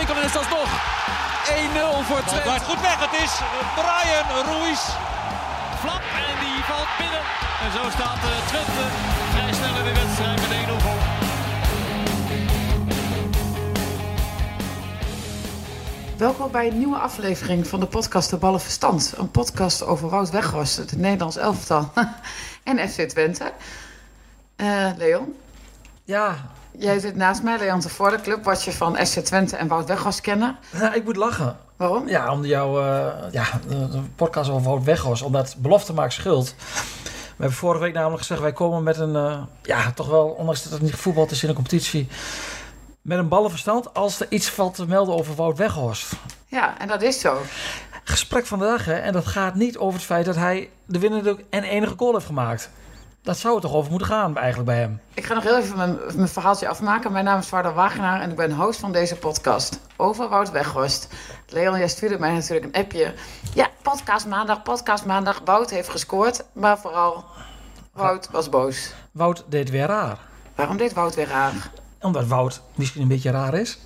Is 0.00 0.06
daar 0.06 0.16
Van 0.16 0.16
Wolfswinkel 0.16 0.16
en 0.16 0.24
is 0.24 0.32
dat 0.32 0.48
nog 0.50 0.70
1-0 2.02 2.06
voor 2.06 2.20
Twente. 2.24 2.42
Blijft 2.42 2.64
goed 2.64 2.80
weg. 2.80 3.10
Het 3.10 3.20
is 3.22 3.32
Brian 3.74 4.44
Ruiz. 4.46 4.80
Flap 5.80 6.02
en 6.28 6.36
die 6.44 6.64
valt 6.64 6.88
binnen. 6.98 7.22
En 7.64 7.72
zo 7.72 7.90
staat 7.90 8.16
eh, 8.16 8.46
Twente 8.46 8.84
vrij 9.30 9.52
snel 9.52 9.76
in 9.78 9.84
de 9.84 10.00
wedstrijd 10.00 10.40
met 10.40 10.50
1-0 10.68 10.82
voor. 10.82 10.98
Welkom 16.16 16.50
bij 16.50 16.66
een 16.66 16.78
nieuwe 16.78 16.96
aflevering 16.96 17.66
van 17.66 17.80
de 17.80 17.86
podcast 17.86 18.30
De 18.30 18.36
Ballen 18.36 18.60
Verstand. 18.60 19.14
Een 19.16 19.30
podcast 19.30 19.82
over 19.82 20.08
Wout 20.08 20.30
Weghorst, 20.30 20.76
het 20.76 20.96
Nederlands 20.96 21.36
elftal 21.36 21.92
en 22.64 22.88
FC 22.88 23.00
Twente. 23.00 23.52
Eh, 24.56 24.90
Leon, 24.96 25.36
Ja, 26.04 26.36
jij 26.80 26.98
zit 26.98 27.16
naast 27.16 27.42
mij, 27.42 27.58
Leon 27.58 27.82
voor 27.82 28.10
de 28.10 28.20
club, 28.20 28.44
wat 28.44 28.64
je 28.64 28.72
van 28.72 28.96
FC 28.96 29.18
Twente 29.18 29.56
en 29.56 29.68
Wout 29.68 29.88
Weghorst 29.88 30.20
kennen. 30.20 30.56
nou, 30.70 30.94
ik 30.94 31.04
moet 31.04 31.16
lachen. 31.16 31.56
Waarom? 31.76 32.08
Ja, 32.08 32.32
om 32.32 32.44
jouw 32.44 32.80
eh, 32.80 33.32
ja, 33.32 33.44
de, 33.68 34.00
podcast 34.16 34.50
over 34.50 34.62
Wout 34.62 34.84
Weghorst, 34.84 35.22
omdat 35.22 35.56
belofte 35.58 35.92
maakt 35.92 36.12
schuld. 36.12 36.54
We 37.36 37.46
hebben 37.46 37.56
vorige 37.56 37.82
week 37.82 37.94
namelijk 37.94 38.18
gezegd, 38.18 38.40
wij 38.40 38.52
komen 38.52 38.82
met 38.82 38.98
een, 38.98 39.16
eh, 39.16 39.42
ja, 39.62 39.92
toch 39.92 40.08
wel, 40.08 40.26
ondanks 40.26 40.62
dat 40.62 40.72
het 40.72 40.82
niet 40.82 40.94
voetbal 40.94 41.26
is 41.30 41.42
in 41.42 41.48
de 41.48 41.54
competitie, 41.54 42.08
met 43.02 43.18
een 43.18 43.28
ballenverstand 43.28 43.94
als 43.94 44.20
er 44.20 44.26
iets 44.30 44.50
valt 44.50 44.74
te 44.74 44.86
melden 44.86 45.14
over 45.14 45.34
Wout 45.34 45.58
Weghorst. 45.58 46.12
Ja, 46.46 46.78
en 46.78 46.88
dat 46.88 47.02
is 47.02 47.20
zo. 47.20 47.38
Gesprek 48.04 48.46
van 48.46 48.58
de 48.58 48.64
dag, 48.64 48.84
hè, 48.84 48.94
en 48.94 49.12
dat 49.12 49.26
gaat 49.26 49.54
niet 49.54 49.78
over 49.78 49.94
het 49.94 50.04
feit 50.04 50.24
dat 50.24 50.36
hij 50.36 50.70
de 50.86 50.98
winnende 50.98 51.36
en 51.50 51.62
enige 51.62 51.94
goal 51.96 52.12
heeft 52.12 52.26
gemaakt. 52.26 52.70
Dat 53.22 53.38
zou 53.38 53.54
het 53.54 53.62
toch 53.62 53.72
over 53.72 53.90
moeten 53.90 54.08
gaan, 54.08 54.36
eigenlijk 54.36 54.68
bij 54.68 54.78
hem. 54.78 55.00
Ik 55.14 55.24
ga 55.24 55.34
nog 55.34 55.42
heel 55.42 55.58
even 55.58 55.76
mijn, 55.76 55.98
mijn 56.14 56.28
verhaaltje 56.28 56.68
afmaken. 56.68 57.12
Mijn 57.12 57.24
naam 57.24 57.38
is 57.38 57.46
Varda 57.46 57.72
Wagenaar 57.72 58.20
en 58.20 58.30
ik 58.30 58.36
ben 58.36 58.52
host 58.52 58.80
van 58.80 58.92
deze 58.92 59.16
podcast 59.16 59.80
over 59.96 60.28
Wout 60.28 60.50
Weghorst. 60.50 61.08
Leon, 61.48 61.78
jij 61.78 61.88
stuurde 61.88 62.18
mij 62.18 62.32
natuurlijk 62.32 62.64
een 62.66 62.82
appje. 62.82 63.14
Ja, 63.54 63.68
podcast 63.82 64.26
maandag, 64.26 64.62
podcast 64.62 65.04
maandag. 65.04 65.40
Wout 65.44 65.70
heeft 65.70 65.88
gescoord, 65.88 66.44
maar 66.52 66.78
vooral 66.78 67.24
Wout 67.92 68.30
was 68.30 68.48
boos. 68.48 68.92
Wout 69.12 69.44
deed 69.48 69.70
weer 69.70 69.86
raar. 69.86 70.18
Waarom 70.54 70.76
deed 70.76 70.92
Wout 70.92 71.14
weer 71.14 71.28
raar? 71.28 71.70
Omdat 72.00 72.26
Wout 72.26 72.62
misschien 72.74 73.02
een 73.02 73.08
beetje 73.08 73.30
raar 73.30 73.54
is. 73.54 73.78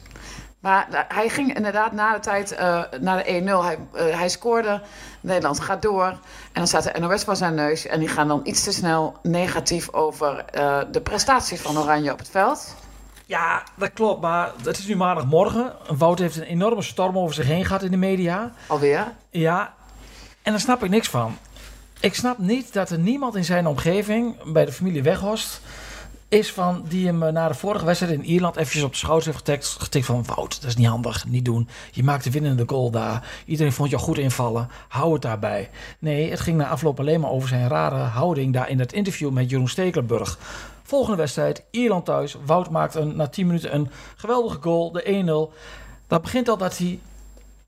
Maar 0.65 1.07
hij 1.09 1.29
ging 1.29 1.57
inderdaad 1.57 1.93
na 1.93 2.13
de 2.13 2.21
tijd, 2.21 2.57
na 3.01 3.17
de 3.17 3.43
1-0, 3.43 3.65
hij, 3.65 3.79
eh, 3.93 4.19
hij 4.19 4.29
scoorde. 4.29 4.81
Nederland 5.21 5.61
gaat 5.61 5.83
door. 5.83 6.07
En 6.07 6.19
dan 6.53 6.67
staat 6.67 6.83
de 6.83 7.01
NOS 7.01 7.25
voor 7.25 7.37
zijn 7.37 7.55
neus. 7.55 7.87
En 7.87 7.99
die 7.99 8.09
gaan 8.09 8.29
dan 8.29 8.41
iets 8.45 8.63
te 8.63 8.73
snel 8.73 9.17
negatief 9.23 9.93
over 9.93 10.45
eh, 10.45 10.81
de 10.91 11.01
prestaties 11.01 11.61
van 11.61 11.79
Oranje 11.79 12.13
op 12.13 12.19
het 12.19 12.31
veld. 12.31 12.75
Ja, 13.27 13.63
dat 13.75 13.93
klopt. 13.93 14.21
Maar 14.21 14.53
het 14.63 14.79
is 14.79 14.87
nu 14.87 14.97
maandagmorgen. 14.97 15.73
Wout 15.97 16.19
heeft 16.19 16.37
een 16.37 16.43
enorme 16.43 16.83
storm 16.83 17.19
over 17.19 17.35
zich 17.35 17.47
heen 17.47 17.65
gehad 17.65 17.83
in 17.83 17.91
de 17.91 17.97
media. 17.97 18.53
Alweer. 18.67 19.13
Ja, 19.31 19.75
en 20.43 20.51
daar 20.53 20.61
snap 20.61 20.85
ik 20.85 20.91
niks 20.91 21.09
van. 21.09 21.37
Ik 22.01 22.15
snap 22.15 22.39
niet 22.39 22.73
dat 22.73 22.91
er 22.91 22.99
niemand 22.99 23.35
in 23.37 23.45
zijn 23.45 23.67
omgeving, 23.67 24.53
bij 24.53 24.65
de 24.65 24.73
familie 24.73 25.03
Weghorst, 25.03 25.61
is 26.35 26.53
van 26.53 26.85
die 26.89 27.07
hem 27.07 27.23
eh, 27.23 27.33
na 27.33 27.49
de 27.49 27.55
vorige 27.55 27.85
wedstrijd 27.85 28.13
in 28.13 28.25
Ierland 28.25 28.57
eventjes 28.57 28.83
op 28.83 28.91
de 28.91 28.97
schouder 28.97 29.27
heeft 29.27 29.39
getikt, 29.39 29.67
getikt 29.67 30.07
van 30.07 30.25
Wout, 30.27 30.61
dat 30.61 30.71
is 30.71 30.77
niet 30.77 30.87
handig, 30.87 31.27
niet 31.27 31.45
doen. 31.45 31.69
Je 31.91 32.03
maakt 32.03 32.25
de 32.25 32.31
winnende 32.31 32.65
goal 32.67 32.91
daar. 32.91 33.43
Iedereen 33.47 33.73
vond 33.73 33.91
jou 33.91 34.03
goed 34.03 34.19
invallen. 34.19 34.69
Hou 34.89 35.13
het 35.13 35.23
daarbij. 35.23 35.71
Nee, 35.99 36.31
het 36.31 36.41
ging 36.41 36.57
na 36.57 36.69
afloop 36.69 37.01
alleen 37.01 37.21
maar 37.21 37.31
over 37.31 37.49
zijn 37.49 37.69
rare 37.69 37.97
houding 37.97 38.53
daar 38.53 38.71
in 38.71 38.79
dat 38.79 38.93
interview 38.93 39.31
met 39.31 39.51
Jeroen 39.51 39.69
Stekelenburg. 39.69 40.39
Volgende 40.83 41.17
wedstrijd, 41.17 41.63
Ierland 41.71 42.05
thuis. 42.05 42.37
Wout 42.45 42.71
maakt 42.71 42.95
een, 42.95 43.17
na 43.17 43.27
10 43.27 43.47
minuten 43.47 43.75
een 43.75 43.91
geweldige 44.17 44.59
goal, 44.61 44.93
de 44.93 45.49
1-0. 45.51 45.55
Dat 46.07 46.23
begint 46.23 46.49
al 46.49 46.57
dat 46.57 46.79
hij 46.79 46.99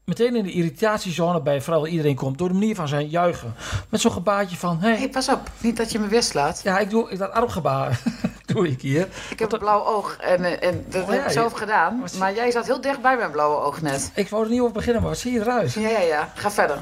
meteen 0.04 0.37
in 0.37 0.44
de 0.44 0.53
irritatiezone 0.53 1.41
bij 1.41 1.62
vrijwel 1.62 1.87
iedereen 1.87 2.16
komt. 2.16 2.38
Door 2.38 2.48
de 2.48 2.54
manier 2.54 2.75
van 2.75 2.88
zijn 2.88 3.09
juichen. 3.09 3.54
Met 3.88 4.00
zo'n 4.00 4.12
gebaartje 4.12 4.56
van... 4.56 4.78
Hey, 4.81 4.97
hey, 4.97 5.09
pas 5.09 5.28
op. 5.28 5.50
Niet 5.59 5.77
dat 5.77 5.93
je 5.93 5.98
me 5.98 6.06
weer 6.06 6.22
slaat. 6.22 6.60
ja, 6.62 6.78
ik 6.78 6.91
doe 6.91 7.10
ik, 7.10 7.19
dat 7.19 7.31
armgebaar. 7.31 8.00
ik 8.65 8.81
hier. 8.81 9.09
Ik 9.31 9.39
heb 9.39 9.53
een 9.53 9.59
blauw 9.59 9.84
oog 9.84 10.17
en, 10.17 10.44
eh, 10.44 10.69
en 10.69 10.84
dat 10.89 11.03
Oh, 11.03 11.09
heb 11.09 11.19
ja, 11.19 11.25
ik 11.25 11.31
zelf 11.31 11.53
gedaan. 11.53 12.05
Maar 12.19 12.34
jij 12.34 12.50
zat 12.50 12.67
heel 12.67 12.81
dicht 12.81 13.00
bij 13.03 13.17
mijn 13.17 13.31
blauwe 13.31 13.56
oog 13.61 13.83
net. 13.83 14.11
Ik 14.15 14.28
wou 14.28 14.44
er 14.44 14.50
niet 14.50 14.61
over 14.61 14.72
beginnen, 14.72 15.03
maar 15.03 15.11
wat 15.11 15.21
zie 15.21 15.33
je 15.33 15.41
eruit? 15.41 15.72
Ja, 15.72 15.89
ja, 15.89 16.00
ja. 16.00 16.33
Ga 16.34 16.50
verder. 16.50 16.78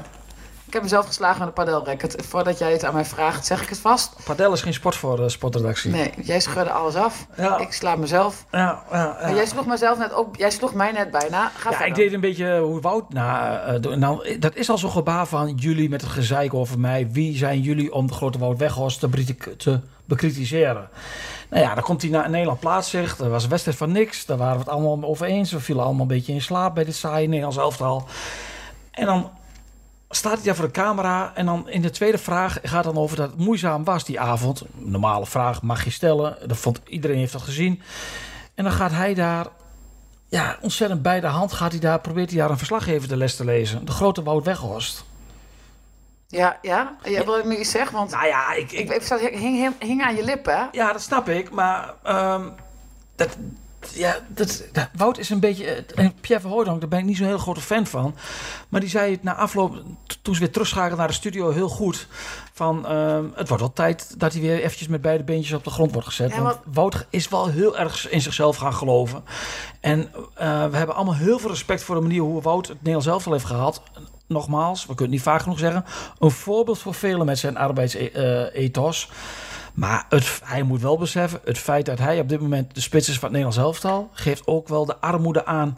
Ik 0.67 0.73
heb 0.73 0.81
mezelf 0.81 1.05
geslagen 1.05 1.39
met 1.39 1.47
een 1.47 1.53
padelracket. 1.53 2.15
Voordat 2.27 2.57
jij 2.57 2.71
het 2.71 2.83
aan 2.83 2.93
mij 2.93 3.05
vraagt, 3.05 3.45
zeg 3.45 3.61
ik 3.61 3.69
het 3.69 3.77
vast. 3.79 4.13
Padel 4.23 4.53
is 4.53 4.61
geen 4.61 4.73
sport 4.73 4.95
voor 4.95 5.15
de 5.15 5.29
sportredactie. 5.29 5.91
Nee, 5.91 6.11
jij 6.23 6.39
scheurde 6.39 6.71
alles 6.71 6.95
af. 6.95 7.25
Ja. 7.37 7.57
Ik 7.57 7.71
sla 7.73 7.95
mezelf. 7.95 8.45
Ja, 8.51 8.83
ja, 8.91 9.31
jij 9.33 9.45
sloeg 9.45 9.65
mezelf 9.65 9.97
net 9.97 10.13
ook. 10.13 10.35
Jij 10.35 10.49
sloeg 10.51 10.73
mij 10.73 10.91
net 10.91 11.11
bijna. 11.11 11.51
Ga 11.57 11.69
Ja, 11.69 11.75
verder. 11.75 11.87
ik 11.87 11.95
deed 11.95 12.13
een 12.13 12.19
beetje 12.19 12.59
hoe 12.59 12.81
Wout... 12.81 13.13
Nou, 13.13 13.57
eh, 13.75 13.81
do- 13.81 13.95
nou, 13.95 14.39
dat 14.39 14.55
is 14.55 14.69
al 14.69 14.77
zo'n 14.77 14.91
gebaar 14.91 15.25
van 15.25 15.53
jullie 15.55 15.89
met 15.89 16.01
het 16.01 16.09
gezeik 16.11 16.53
over 16.53 16.79
mij. 16.79 17.07
Wie 17.11 17.37
zijn 17.37 17.61
jullie 17.61 17.93
om 17.93 18.07
de 18.07 18.13
grote 18.13 18.37
Wout 18.39 18.57
Weghorst 18.57 18.99
te, 18.99 19.55
te 19.57 19.79
bekritiseren? 20.05 20.89
Nou 21.49 21.63
ja, 21.63 21.73
dan 21.73 21.83
komt 21.83 22.01
hij 22.01 22.11
naar 22.11 22.29
Nederland 22.29 22.59
plaats 22.59 22.89
zich. 22.89 23.17
Er 23.19 23.29
was 23.29 23.43
een 23.43 23.49
wedstrijd 23.49 23.77
van 23.77 23.91
niks. 23.91 24.25
Daar 24.25 24.37
waren 24.37 24.53
we 24.53 24.59
het 24.59 24.69
allemaal 24.69 25.09
over 25.09 25.25
eens. 25.25 25.51
We 25.51 25.59
vielen 25.59 25.83
allemaal 25.83 26.01
een 26.01 26.07
beetje 26.07 26.33
in 26.33 26.41
slaap 26.41 26.75
bij 26.75 26.83
dit 26.83 26.95
saaie 26.95 27.27
Nederlands 27.27 27.57
elftal. 27.57 28.07
En 28.91 29.05
dan 29.05 29.29
staat 30.09 30.35
hij 30.35 30.43
daar 30.43 30.55
voor 30.55 30.65
de 30.65 30.71
camera. 30.71 31.31
En 31.35 31.45
dan 31.45 31.69
in 31.69 31.81
de 31.81 31.89
tweede 31.89 32.17
vraag 32.17 32.57
gaat 32.63 32.83
dan 32.83 32.97
over 32.97 33.17
dat 33.17 33.29
het 33.29 33.39
moeizaam 33.39 33.83
was 33.83 34.05
die 34.05 34.19
avond. 34.19 34.61
Een 34.61 34.91
normale 34.91 35.25
vraag 35.25 35.61
mag 35.61 35.83
je 35.83 35.89
stellen. 35.89 36.37
Dat 36.47 36.57
vond, 36.57 36.81
iedereen 36.85 37.17
heeft 37.17 37.33
dat 37.33 37.41
gezien. 37.41 37.81
En 38.53 38.63
dan 38.63 38.73
gaat 38.73 38.91
hij 38.91 39.13
daar 39.13 39.47
ja, 40.29 40.57
ontzettend 40.61 41.01
bij 41.01 41.19
de 41.19 41.27
hand 41.27 41.53
gaat 41.53 41.71
hij 41.71 41.79
daar, 41.79 41.99
probeert 41.99 42.29
hij 42.29 42.39
daar 42.39 42.49
een 42.49 42.57
verslaggever 42.57 43.07
de 43.07 43.17
les 43.17 43.35
te 43.35 43.45
lezen. 43.45 43.85
De 43.85 43.91
grote 43.91 44.23
Wout 44.23 44.45
Weghorst. 44.45 45.05
Ja, 46.27 46.57
ja. 46.61 46.95
Jij 47.03 47.25
wil 47.25 47.37
ik 47.37 47.45
nu 47.45 47.57
iets 47.57 47.71
zeggen? 47.71 47.95
Want 47.95 48.11
Nou 48.11 48.25
ja, 48.25 48.53
ik, 48.53 48.71
ik, 48.71 48.89
ik 48.89 49.03
hing, 49.19 49.39
hing, 49.39 49.73
hing 49.79 50.03
aan 50.03 50.15
je 50.15 50.23
lippen. 50.23 50.69
ja, 50.71 50.91
dat 50.91 51.01
snap 51.01 51.29
ik, 51.29 51.51
maar 51.51 51.93
ehm, 52.03 52.49
dat, 53.15 53.37
ja, 53.95 54.17
dat, 54.27 54.63
dat- 54.71 54.89
Wout 54.95 55.17
is 55.17 55.29
een 55.29 55.39
beetje, 55.39 55.65
eh, 55.65 56.03
en 56.05 56.13
Pierre 56.21 56.41
Verhooydonk, 56.43 56.79
daar 56.79 56.89
ben 56.89 56.99
ik 56.99 57.05
niet 57.05 57.17
zo'n 57.17 57.27
heel 57.27 57.37
grote 57.37 57.61
fan 57.61 57.85
van, 57.87 58.15
maar 58.69 58.79
die 58.81 58.89
zei 58.89 59.11
het 59.11 59.23
na 59.23 59.35
afloop, 59.35 59.81
toen 60.21 60.33
ze 60.33 60.39
weer 60.39 60.51
terugschakelde 60.51 60.95
naar 60.95 61.07
de 61.07 61.13
studio, 61.13 61.51
heel 61.51 61.69
goed, 61.69 62.07
van 62.53 62.87
ehm, 62.87 63.23
het 63.33 63.47
wordt 63.47 63.63
wel 63.63 63.73
tijd 63.73 64.19
dat 64.19 64.33
hij 64.33 64.41
weer 64.41 64.61
eventjes 64.61 64.87
met 64.87 65.01
beide 65.01 65.23
beentjes 65.23 65.53
op 65.57 65.63
de 65.63 65.69
grond 65.69 65.91
wordt 65.91 66.07
gezet. 66.07 66.31
Ja, 66.33 66.41
want 66.41 66.57
Wout 66.73 67.05
is 67.09 67.27
wel 67.29 67.47
heel 67.47 67.77
erg 67.77 68.09
in 68.09 68.21
zichzelf 68.21 68.57
gaan 68.57 68.73
geloven. 68.73 69.23
En 69.79 70.11
eh, 70.33 70.65
we 70.69 70.77
hebben 70.77 70.95
allemaal 70.95 71.15
heel 71.15 71.39
veel 71.39 71.49
respect 71.49 71.83
voor 71.83 71.95
de 71.95 72.01
manier 72.01 72.21
hoe 72.21 72.41
Wout 72.41 72.67
het 72.67 72.77
Nederlands 72.77 73.07
elftal 73.07 73.31
heeft 73.31 73.45
gehad. 73.45 73.81
Nogmaals, 74.27 74.79
we 74.81 74.85
kunnen 74.95 75.03
het 75.05 75.13
niet 75.13 75.21
vaak 75.21 75.41
genoeg 75.41 75.59
zeggen. 75.59 75.85
Een 76.19 76.31
voorbeeld 76.31 76.79
voor 76.79 76.93
velen 76.93 77.25
met 77.25 77.37
zijn 77.39 77.57
arbeidsethos. 77.57 79.09
Maar 79.75 80.05
het, 80.09 80.41
hij 80.43 80.63
moet 80.63 80.81
wel 80.81 80.97
beseffen, 80.97 81.39
het 81.43 81.57
feit 81.57 81.85
dat 81.85 81.99
hij 81.99 82.19
op 82.19 82.29
dit 82.29 82.41
moment 82.41 82.75
de 82.75 82.81
spits 82.81 83.09
is 83.09 83.19
van 83.19 83.29
het 83.29 83.37
Nederlands 83.37 83.57
elftal... 83.65 84.09
geeft 84.13 84.47
ook 84.47 84.67
wel 84.67 84.85
de 84.85 84.97
armoede 84.97 85.45
aan 85.45 85.77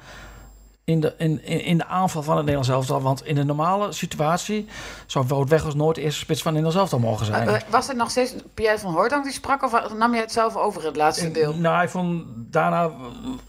in 0.87 0.99
de, 0.99 1.13
in, 1.17 1.43
in 1.43 1.61
in 1.63 1.77
de 1.77 1.85
aanval 1.85 2.23
van 2.23 2.35
het 2.37 2.45
Nederlands 2.45 2.69
elftal. 2.69 3.01
Want 3.01 3.25
in 3.25 3.35
de 3.35 3.43
normale 3.43 3.91
situatie 3.91 4.67
zou 5.05 5.25
Wout 5.27 5.49
Weghorst 5.49 5.77
nooit 5.77 5.97
eerste 5.97 6.19
spits 6.19 6.41
van 6.41 6.53
het 6.53 6.61
Nederlands 6.63 6.91
elftal 6.93 7.09
mogen 7.09 7.25
zijn. 7.25 7.47
Eh, 7.47 7.61
Was 7.69 7.87
het 7.87 7.97
nog 7.97 8.09
steeds 8.09 8.33
Pierre 8.53 8.79
van 8.79 8.93
Hooydonk 8.93 9.23
die 9.23 9.33
sprak? 9.33 9.63
Of 9.63 9.93
nam 9.97 10.11
jij 10.11 10.21
het 10.21 10.31
zelf 10.31 10.55
over 10.55 10.83
het 10.85 10.95
laatste 10.95 11.31
deel? 11.31 11.53
Nou, 11.53 11.75
hij 11.75 11.89
vond, 11.89 12.23
daarna 12.35 12.83
eh, 12.83 12.91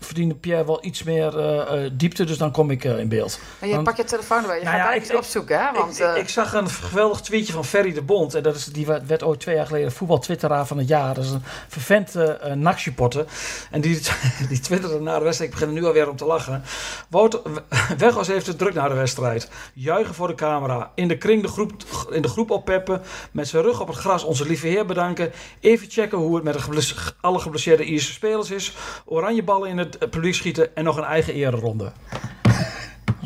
verdiende 0.01 0.35
Pierre 0.35 0.65
wel 0.67 0.85
iets 0.85 1.03
meer 1.03 1.39
eh, 1.39 1.85
eh, 1.85 1.91
diepte, 1.95 2.25
dus 2.25 2.39
dan 2.39 2.51
kom 2.53 2.71
ik 2.71 2.85
eh, 2.85 2.99
in 2.99 3.09
beeld. 3.09 3.39
Maar 3.59 3.69
je 3.69 3.75
Want- 3.75 3.87
pak 3.87 3.97
je 3.97 4.05
telefoon 4.05 4.41
erbij. 4.43 4.59
Je 4.59 4.65
Nou 4.65 4.77
gaat 4.77 4.85
ja, 4.87 4.93
daar 5.01 5.11
ik- 5.11 5.17
opzoeken, 5.17 5.59
hè? 5.59 5.73
Want, 5.79 5.99
ik, 6.01 6.07
ik, 6.07 6.15
eh, 6.15 6.21
ik 6.23 6.29
zag 6.29 6.53
een 6.53 6.69
geweldig 6.71 7.21
tweetje 7.21 7.53
van 7.53 7.65
Ferry 7.65 7.93
de 7.93 8.03
Bond. 8.03 8.35
En 8.35 8.43
dat 8.43 8.55
is, 8.55 8.65
die 8.65 8.87
werd 8.87 9.23
ooit 9.23 9.41
twee 9.41 9.55
jaar 9.55 9.67
geleden 9.67 9.93
voetbaltwitteraar 9.93 10.67
van 10.67 10.79
het 10.79 10.89
jaar. 10.89 11.15
Dat 11.15 11.25
is 11.25 11.31
een 11.31 11.43
vervente 11.69 12.41
uh. 12.57 13.27
En 13.71 13.81
die, 13.81 14.01
die 14.49 14.61
twitterde 14.61 15.01
na 15.01 15.19
de 15.19 15.25
wedstrijd, 15.25 15.53
ik 15.53 15.59
begin 15.59 15.75
er 15.75 15.81
nu 15.81 15.87
alweer 15.87 16.09
om 16.11 16.17
te 16.17 16.25
lachen. 16.25 16.63
Wout 17.09 17.27
Wout 17.31 17.63
Weghorst 17.99 18.31
heeft 18.31 18.47
het 18.47 18.59
druk 18.59 18.75
na 18.75 18.89
de 18.89 18.95
wedstrijd. 18.95 19.51
Juichen 19.75 20.15
voor 20.15 20.29
de 20.29 20.35
camera. 20.35 20.93
In 20.95 21.09
de 21.09 21.19
kring 21.19 21.43
de 21.43 21.49
groep, 21.49 21.73
in 22.11 22.23
de 22.23 22.29
groep 22.29 22.51
oppeppen. 22.51 23.03
Met 23.33 23.49
zijn 23.49 23.63
rug 23.63 23.81
op 23.81 23.89
het 23.89 23.97
gras 23.97 24.25
onze 24.25 24.47
lieve 24.47 24.67
heer 24.67 24.87
bedanken. 24.87 25.33
Even 25.61 25.91
checken 25.91 26.19
hoe 26.19 26.35
het 26.35 26.45
met 26.45 26.55
de 26.55 26.95
alle 27.21 27.39
geblesseerde 27.39 27.85
Ierse 27.85 28.13
spelers 28.13 28.51
is. 28.51 28.77
Oranje 29.05 29.43
ballen 29.43 29.69
in 29.69 29.79
het 29.79 29.99
publiek 29.99 30.35
schieten. 30.35 30.77
En 30.77 30.85
nog 30.85 30.97
een 30.97 31.05
eigen 31.05 31.35
ereronde. 31.35 31.93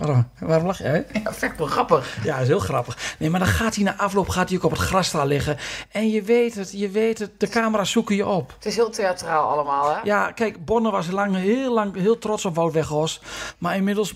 Waarom, 0.06 0.28
waarom 0.38 0.66
lach 0.66 0.78
jij? 0.78 1.06
Ja, 1.12 1.32
vind 1.32 1.52
ik 1.52 1.58
wel 1.58 1.66
grappig. 1.66 2.16
Ja, 2.24 2.36
is 2.36 2.46
heel 2.48 2.58
grappig. 2.58 3.14
Nee, 3.18 3.30
maar 3.30 3.40
dan 3.40 3.48
gaat 3.48 3.74
hij 3.74 3.84
na 3.84 3.96
afloop 3.96 4.28
gaat 4.28 4.48
hij 4.48 4.58
ook 4.58 4.64
op 4.64 4.70
het 4.70 4.80
gras 4.80 5.06
staan 5.06 5.26
liggen. 5.26 5.56
En 5.90 6.10
je 6.10 6.22
weet 6.22 6.54
het, 6.54 6.72
je 6.72 6.88
weet 6.90 7.18
het. 7.18 7.30
De 7.40 7.48
camera's 7.48 7.90
zoeken 7.90 8.16
je 8.16 8.26
op. 8.26 8.52
Het 8.56 8.66
is 8.66 8.76
heel 8.76 8.90
theatraal 8.90 9.48
allemaal, 9.50 9.94
hè? 9.94 10.00
Ja, 10.04 10.30
kijk, 10.32 10.64
Bonner 10.64 10.92
was 10.92 11.10
lang, 11.10 11.36
heel 11.36 11.72
lang 11.72 11.96
heel 11.96 12.18
trots 12.18 12.44
op 12.44 12.54
Wout 12.54 12.72
Weghorst. 12.72 13.22
Maar 13.58 13.76
inmiddels 13.76 14.14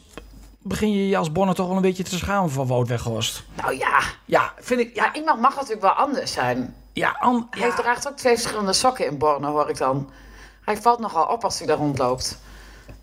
begin 0.62 0.92
je 0.92 1.08
je 1.08 1.16
als 1.16 1.32
Bonner 1.32 1.54
toch 1.54 1.66
wel 1.66 1.76
een 1.76 1.82
beetje 1.82 2.02
te 2.02 2.16
schamen 2.16 2.50
van 2.50 2.66
Wout 2.66 2.88
Weghorst. 2.88 3.42
Nou 3.54 3.76
ja, 3.78 4.00
Ja, 4.24 4.52
vind 4.60 4.80
ik... 4.80 4.94
Ja, 4.94 5.04
ja, 5.04 5.14
iemand 5.14 5.40
mag 5.40 5.54
natuurlijk 5.54 5.82
wel 5.82 5.90
anders 5.90 6.32
zijn. 6.32 6.74
ja, 6.92 7.16
an, 7.20 7.46
Hij 7.50 7.62
heeft 7.62 7.76
draagt 7.76 8.08
ook 8.08 8.16
twee 8.16 8.34
verschillende 8.34 8.72
sokken 8.72 9.06
in 9.06 9.18
Borne, 9.18 9.46
hoor 9.46 9.68
ik 9.68 9.78
dan. 9.78 10.10
Hij 10.64 10.76
valt 10.76 10.98
nogal 10.98 11.26
op 11.26 11.44
als 11.44 11.58
hij 11.58 11.66
daar 11.66 11.76
rondloopt. 11.76 12.38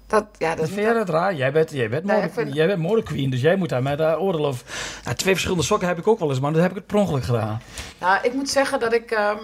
Dat, 0.08 0.26
ja, 0.38 0.56
dat 0.56 0.70
Vind 0.70 0.80
jij 0.82 0.94
dat 0.94 1.10
raar? 1.10 1.34
Jij 1.36 1.52
bent, 1.52 1.72
jij 1.72 1.90
bent, 1.90 2.04
mode, 2.06 2.30
vind- 2.34 2.54
jij 2.54 2.68
bent 2.68 2.80
modequeen, 2.80 3.30
dus 3.30 3.42
jij 3.42 3.56
moet 3.56 3.70
daar 3.70 3.82
met 3.84 3.98
de 3.98 4.20
oordeel 4.20 4.46
over... 4.46 4.66
Ja, 5.06 5.14
twee 5.14 5.34
verschillende 5.34 5.64
sokken 5.64 5.88
heb 5.88 5.98
ik 5.98 6.08
ook 6.08 6.20
wel 6.20 6.30
eens, 6.30 6.40
maar 6.40 6.52
dat 6.52 6.62
heb 6.62 6.70
ik 6.72 6.78
het 6.78 6.88
per 6.88 6.98
ongeluk 6.98 7.24
gedaan. 7.24 7.62
Nou, 8.00 8.18
ik 8.24 8.34
moet 8.34 8.50
zeggen 8.50 8.80
dat 8.80 8.94
ik... 8.94 9.12
ehm, 9.12 9.38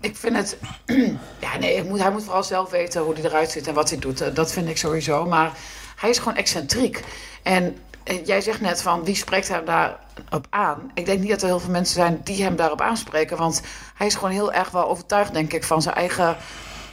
ik 0.00 0.16
vind 0.16 0.36
het... 0.36 0.58
ja, 1.46 1.58
nee, 1.60 1.74
ik 1.74 1.84
moet, 1.88 2.00
hij 2.00 2.10
moet 2.10 2.24
vooral 2.24 2.42
zelf 2.42 2.70
weten 2.70 3.02
hoe 3.02 3.14
hij 3.14 3.22
eruit 3.24 3.50
ziet 3.50 3.66
en 3.66 3.74
wat 3.74 3.90
hij 3.90 3.98
doet. 3.98 4.20
Eh, 4.20 4.34
Dat 4.34 4.52
vind 4.52 4.68
ik 4.68 4.76
sowieso. 4.76 5.26
Maar 5.26 5.52
hij 5.96 6.10
is 6.10 6.18
gewoon 6.18 6.36
excentriek. 6.36 7.04
En, 7.42 7.76
en 8.04 8.24
jij 8.24 8.40
zegt 8.40 8.60
net 8.60 8.82
van, 8.82 9.04
wie 9.04 9.14
spreekt 9.16 9.48
hem 9.48 9.64
daarop 9.64 10.46
aan? 10.50 10.90
Ik 10.94 11.06
denk 11.06 11.20
niet 11.20 11.30
dat 11.30 11.40
er 11.42 11.46
heel 11.48 11.60
veel 11.60 11.70
mensen 11.70 11.94
zijn 11.94 12.20
die 12.24 12.42
hem 12.42 12.56
daarop 12.56 12.80
aanspreken. 12.80 13.36
Want 13.36 13.62
hij 13.94 14.06
is 14.06 14.14
gewoon 14.14 14.30
heel 14.30 14.52
erg 14.52 14.70
wel 14.70 14.88
overtuigd, 14.88 15.32
denk 15.32 15.52
ik, 15.52 15.64
van 15.64 15.82
zijn 15.82 15.94
eigen, 15.94 16.36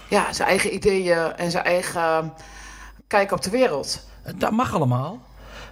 ja, 0.07 0.33
zijn 0.33 0.47
eigen 0.47 0.73
ideeën 0.73 1.35
en 1.35 1.51
zijn 1.51 1.63
eigen 1.63 2.33
kijk 3.11 3.31
op 3.31 3.41
de 3.41 3.49
wereld. 3.49 4.05
Dat 4.35 4.51
mag 4.51 4.73
allemaal. 4.73 5.19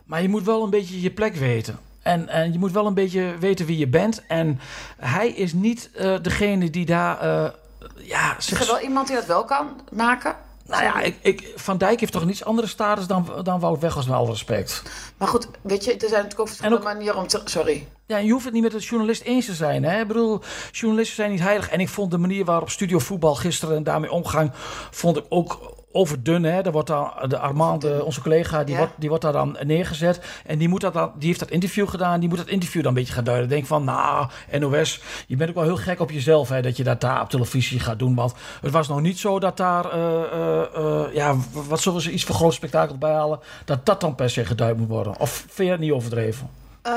Maar 0.05 0.21
je 0.21 0.29
moet 0.29 0.43
wel 0.43 0.63
een 0.63 0.69
beetje 0.69 1.01
je 1.01 1.11
plek 1.11 1.35
weten. 1.35 1.79
En, 2.01 2.27
en 2.29 2.51
je 2.53 2.59
moet 2.59 2.71
wel 2.71 2.85
een 2.85 2.93
beetje 2.93 3.35
weten 3.39 3.65
wie 3.65 3.77
je 3.77 3.87
bent. 3.87 4.25
En 4.27 4.59
hij 4.97 5.29
is 5.29 5.53
niet 5.53 5.89
eh, 5.95 6.15
degene 6.21 6.69
die 6.69 6.85
daar... 6.85 7.19
eh, 7.19 7.51
ja, 7.95 8.37
Is 8.37 8.51
er 8.51 8.67
wel 8.67 8.79
iemand 8.79 9.07
die 9.07 9.15
dat 9.15 9.25
wel 9.25 9.45
kan 9.45 9.67
maken? 9.91 10.35
Nou 10.65 10.83
ja, 10.83 10.99
ik, 11.01 11.15
ik, 11.21 11.53
Van 11.55 11.77
Dijk 11.77 11.99
heeft 11.99 12.11
toch 12.11 12.21
een 12.21 12.29
iets 12.29 12.45
andere 12.45 12.67
status 12.67 13.07
dan, 13.07 13.27
dan 13.43 13.59
Wout 13.59 13.79
Weghorst, 13.79 14.07
met 14.07 14.17
alle 14.17 14.29
respect. 14.29 14.83
Maar 15.17 15.27
goed, 15.27 15.47
weet 15.61 15.83
je, 15.83 15.91
er 15.91 15.99
zijn 15.99 16.11
natuurlijk 16.11 16.39
ook 16.39 16.47
verschillende 16.47 16.83
manieren 16.83 17.17
om 17.17 17.27
te... 17.27 17.41
Sorry. 17.45 17.87
Ja, 18.05 18.17
je 18.17 18.31
hoeft 18.31 18.45
het 18.45 18.53
niet 18.53 18.63
met 18.63 18.71
de 18.71 18.77
journalist 18.79 19.21
eens 19.21 19.45
te 19.45 19.53
zijn. 19.53 19.83
Hè? 19.83 20.01
Ik 20.01 20.07
bedoel, 20.07 20.41
journalisten 20.71 21.15
zijn 21.15 21.31
niet 21.31 21.39
heilig. 21.41 21.69
En 21.69 21.79
ik 21.79 21.89
vond 21.89 22.11
de 22.11 22.17
manier 22.17 22.45
waarop 22.45 22.69
Studio 22.69 22.99
Voetbal 22.99 23.35
gisteren 23.35 23.75
en 23.75 23.83
daarmee 23.83 24.11
omgang... 24.11 24.51
vond 24.91 25.17
ik 25.17 25.25
ook 25.29 25.77
overdun. 25.91 26.43
Hè? 26.43 26.61
Er 26.61 26.71
wordt 26.71 26.87
dan, 26.87 27.11
de 27.27 27.37
Armand, 27.39 27.81
de- 27.81 28.01
onze 28.05 28.21
collega, 28.21 28.63
die, 28.63 28.73
Ja. 28.73 28.79
wordt, 28.79 28.93
die 28.97 29.09
wordt 29.09 29.23
daar 29.23 29.33
dan 29.33 29.57
neergezet. 29.63 30.21
En 30.45 30.57
die, 30.57 30.67
moet 30.69 30.81
dat 30.81 30.93
dan, 30.93 31.11
die 31.15 31.27
heeft 31.27 31.39
dat 31.39 31.49
interview 31.49 31.89
gedaan. 31.89 32.19
Die 32.19 32.29
moet 32.29 32.37
dat 32.37 32.47
interview 32.47 32.81
dan 32.83 32.91
een 32.91 32.97
beetje 32.97 33.13
gaan 33.13 33.23
duiden. 33.23 33.49
Denk 33.49 33.65
van, 33.65 33.83
nou, 33.83 34.27
NOS, 34.59 35.01
je 35.27 35.35
bent 35.35 35.49
ook 35.49 35.55
wel 35.55 35.63
heel 35.65 35.77
gek 35.77 35.99
op 35.99 36.11
jezelf... 36.11 36.49
Hè, 36.49 36.61
dat 36.61 36.77
je 36.77 36.83
dat 36.83 37.01
daar 37.01 37.21
op 37.21 37.29
televisie 37.29 37.79
gaat 37.79 37.99
doen. 37.99 38.15
Want 38.15 38.33
het 38.61 38.71
was 38.71 38.87
nog 38.87 39.01
niet 39.01 39.19
zo 39.19 39.39
dat 39.39 39.57
daar... 39.57 39.91
eh, 39.91 40.21
eh, 40.23 40.75
eh, 40.75 41.13
ja, 41.13 41.35
wat 41.51 41.79
zullen 41.79 42.01
ze 42.01 42.11
iets 42.11 42.23
voor 42.23 42.35
groot 42.35 42.53
spektakel 42.53 42.97
bijhalen... 42.97 43.39
dat 43.65 43.85
dat 43.85 44.01
dan 44.01 44.15
per 44.15 44.29
se 44.29 44.45
geduid 44.45 44.77
moet 44.77 44.87
worden. 44.87 45.19
Of 45.19 45.31
vind 45.31 45.67
je 45.67 45.71
het 45.71 45.79
niet 45.79 45.91
overdreven? 45.91 46.49
Eh, 46.81 46.91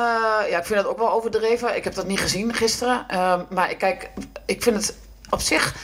ja, 0.51 0.59
ik 0.59 0.65
vind 0.65 0.83
dat 0.83 0.89
ook 0.91 0.99
wel 0.99 1.13
overdreven. 1.13 1.77
Ik 1.77 1.85
heb 1.85 1.95
dat 1.95 2.07
niet 2.07 2.21
gezien 2.21 2.55
gisteren. 2.55 3.05
Ehm, 3.09 3.41
maar 3.51 3.71
ik, 3.71 3.79
kijk, 3.79 4.11
ik 4.47 4.63
vind 4.63 4.77
het 4.77 4.97
op 5.31 5.41
zich... 5.41 5.75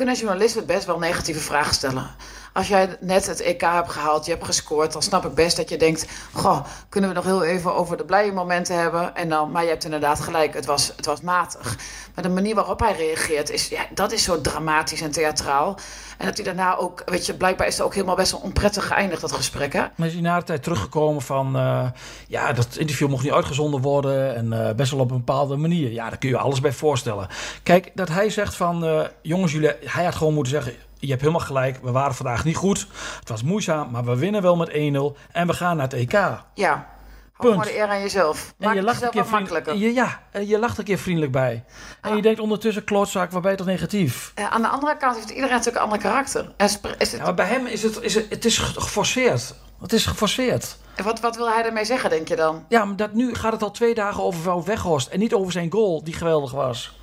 kunnen 0.00 0.18
journalisten 0.18 0.66
best 0.66 0.86
wel 0.86 0.98
negatieve 0.98 1.40
vragen 1.40 1.74
stellen. 1.74 2.10
Als 2.52 2.68
jij 2.68 2.96
net 3.00 3.26
het 3.26 3.40
EK 3.40 3.60
hebt 3.60 3.90
gehaald, 3.90 4.24
je 4.24 4.30
hebt 4.32 4.44
gescoord... 4.44 4.92
dan 4.92 5.02
snap 5.02 5.24
ik 5.24 5.34
best 5.34 5.56
dat 5.56 5.68
je 5.68 5.76
denkt... 5.76 6.06
goh, 6.32 6.64
kunnen 6.88 7.10
we 7.10 7.16
nog 7.16 7.24
heel 7.24 7.44
even 7.44 7.74
over 7.74 7.96
de 7.96 8.04
blije 8.04 8.32
momenten 8.32 8.78
hebben? 8.78 9.14
En 9.14 9.28
dan, 9.28 9.50
maar 9.50 9.62
je 9.62 9.68
hebt 9.68 9.84
inderdaad 9.84 10.20
gelijk, 10.20 10.54
het 10.54 10.66
was, 10.66 10.92
het 10.96 11.06
was 11.06 11.20
matig. 11.20 11.76
Maar 12.14 12.24
de 12.24 12.30
manier 12.30 12.54
waarop 12.54 12.80
hij 12.80 12.92
reageert, 12.92 13.50
is, 13.50 13.68
ja, 13.68 13.80
dat 13.94 14.12
is 14.12 14.22
zo 14.22 14.40
dramatisch 14.40 15.00
en 15.00 15.10
theatraal. 15.10 15.78
En 16.18 16.26
dat 16.26 16.36
hij 16.36 16.44
daarna 16.44 16.76
ook... 16.76 17.02
weet 17.06 17.26
je, 17.26 17.34
blijkbaar 17.34 17.66
is 17.66 17.76
het 17.76 17.86
ook 17.86 17.94
helemaal 17.94 18.16
best 18.16 18.32
wel 18.32 18.40
onprettig 18.40 18.86
geëindigd, 18.86 19.20
dat 19.20 19.32
gesprek, 19.32 19.72
hè? 19.72 19.84
Maar 19.94 20.06
is 20.06 20.12
hij 20.12 20.22
na 20.22 20.38
de 20.38 20.44
tijd 20.44 20.62
teruggekomen 20.62 21.22
van... 21.22 21.56
eh, 21.56 21.86
ja, 22.28 22.52
dat 22.52 22.76
interview 22.76 23.08
mocht 23.08 23.22
niet 23.22 23.32
uitgezonden 23.32 23.80
worden... 23.80 24.36
en 24.36 24.68
eh, 24.68 24.74
best 24.74 24.90
wel 24.90 25.00
op 25.00 25.10
een 25.10 25.16
bepaalde 25.16 25.56
manier. 25.56 25.92
Ja, 25.92 26.08
daar 26.08 26.18
kun 26.18 26.28
je 26.28 26.38
alles 26.38 26.60
bij 26.60 26.72
voorstellen. 26.72 27.28
Kijk, 27.62 27.90
dat 27.94 28.08
hij 28.08 28.30
zegt 28.30 28.56
van... 28.56 28.84
eh, 28.84 29.00
jongens, 29.22 29.52
jullie, 29.52 29.72
hij 29.84 30.04
had 30.04 30.14
gewoon 30.14 30.34
moeten 30.34 30.52
zeggen... 30.52 30.72
je 31.00 31.08
hebt 31.08 31.20
helemaal 31.20 31.40
gelijk, 31.46 31.78
we 31.82 31.90
waren 31.90 32.14
vandaag 32.14 32.44
niet 32.44 32.56
goed. 32.56 32.86
Het 33.18 33.28
was 33.28 33.42
moeizaam, 33.42 33.90
maar 33.90 34.04
we 34.04 34.16
winnen 34.16 34.42
wel 34.42 34.56
met 34.56 34.68
1-0... 34.68 34.72
en 35.32 35.46
we 35.46 35.52
gaan 35.52 35.76
naar 35.76 35.84
het 35.90 35.94
EK. 35.94 36.12
Ja. 36.54 36.88
Hou 37.32 37.52
Punt. 37.52 37.64
de 37.64 37.76
eer 37.76 37.86
aan 37.88 38.00
jezelf. 38.00 38.46
En 38.58 38.64
Maak 38.64 38.70
je 38.70 38.76
het 38.78 38.86
lacht, 38.88 39.02
een 39.02 39.10
keer 39.10 39.20
wat 39.20 39.28
vriend- 39.30 39.50
makkelijker. 39.50 39.82
je, 39.86 39.94
ja, 39.94 40.22
en 40.30 40.46
je 40.46 40.58
lacht 40.58 40.78
een 40.78 40.84
keer 40.84 40.98
vriendelijk 40.98 41.32
bij. 41.32 41.64
En 42.00 42.16
je 42.16 42.22
denkt 42.22 42.40
ondertussen, 42.40 42.84
klootzak, 42.84 43.30
waar 43.30 43.40
ben 43.40 43.50
je 43.50 43.56
toch 43.56 43.66
negatief? 43.66 44.32
Eh, 44.34 44.50
aan 44.50 44.62
de 44.62 44.68
andere 44.68 44.96
kant 44.96 45.14
heeft 45.16 45.28
iedereen 45.30 45.50
natuurlijk 45.50 45.76
een 45.76 45.82
ander 45.82 45.98
karakter. 45.98 46.52
En 46.56 46.68
spre- 46.68 46.94
is 46.98 47.10
het, 47.10 47.18
Ja, 47.20 47.24
maar 47.26 47.34
bij 47.34 47.46
hem 47.46 47.66
is 47.66 47.82
het, 47.82 48.00
is 48.00 48.14
het, 48.14 48.26
het 48.30 48.44
is 48.44 48.58
geforceerd. 48.58 49.54
Het 49.80 49.92
is 49.92 50.06
geforceerd. 50.06 50.76
wat, 51.02 51.20
wat 51.20 51.36
wil 51.36 51.50
hij 51.52 51.62
daarmee 51.62 51.84
zeggen, 51.84 52.10
denk 52.10 52.28
je 52.28 52.36
dan? 52.36 52.64
Ja, 52.68 52.84
maar 52.84 52.96
dat, 52.96 53.12
nu 53.12 53.34
gaat 53.34 53.52
het 53.52 53.62
al 53.62 53.70
twee 53.70 53.94
dagen 53.94 54.22
over 54.22 54.42
Wout 54.42 54.64
Weghorst... 54.64 55.08
en 55.08 55.18
niet 55.18 55.34
over 55.34 55.52
zijn 55.52 55.72
goal, 55.72 56.04
die 56.04 56.14
geweldig 56.14 56.50
was. 56.52 56.98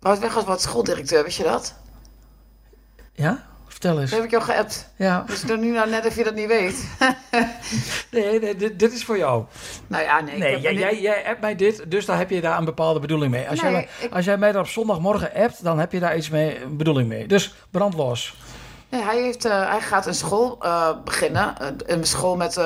Wout 0.00 0.18
Weghorst 0.18 0.46
wordt 0.46 0.60
schooldirecteur, 0.62 1.22
weet 1.22 1.34
je 1.34 1.42
dat? 1.42 1.74
Ja? 3.14 3.46
Vertel 3.68 4.00
eens. 4.00 4.10
Dat 4.10 4.18
heb 4.18 4.24
ik 4.28 4.30
jou 4.34 4.42
geappt. 4.44 4.88
Ja. 4.96 5.24
Dus 5.26 5.40
doe 5.40 5.56
nu 5.56 5.70
nou 5.70 5.90
net 5.90 6.06
of 6.06 6.16
je 6.16 6.24
dat 6.24 6.34
niet 6.34 6.46
weet. 6.46 6.84
Nee, 8.10 8.40
nee 8.40 8.56
dit, 8.56 8.78
dit 8.78 8.92
is 8.92 9.04
voor 9.04 9.16
jou. 9.18 9.44
nou 9.86 10.02
ja, 10.02 10.20
nee. 10.20 10.38
Nee, 10.38 10.60
jij, 10.60 10.72
er 10.72 10.78
jij, 10.78 11.00
jij 11.00 11.24
appt 11.26 11.40
mij 11.40 11.56
dit, 11.56 11.90
dus 11.90 12.06
daar 12.06 12.18
heb 12.18 12.30
je 12.30 12.40
daar 12.40 12.58
een 12.58 12.64
bepaalde 12.64 13.00
bedoeling 13.00 13.32
mee. 13.32 13.48
Als, 13.48 13.60
Nee, 13.60 13.72
jij, 13.72 13.88
ik- 14.00 14.12
als 14.12 14.24
jij 14.24 14.36
mij 14.38 14.52
daar 14.52 14.60
op 14.60 14.68
zondagmorgen 14.68 15.34
appt, 15.34 15.64
dan 15.64 15.78
heb 15.78 15.92
je 15.92 16.00
daar 16.00 16.16
iets 16.16 16.30
mee, 16.30 16.62
een 16.62 16.76
bedoeling 16.76 17.08
mee. 17.08 17.26
Dus 17.26 17.54
brand 17.70 17.94
los. 17.94 18.36
Nee, 18.88 19.02
hij, 19.02 19.22
heeft, 19.22 19.44
eh, 19.44 19.70
hij 19.70 19.80
gaat 19.80 20.06
een 20.06 20.14
school 20.14 20.56
eh, 20.62 20.90
beginnen. 21.04 21.58
Eh, 21.58 21.66
een 21.86 22.04
school 22.04 22.36
met, 22.36 22.60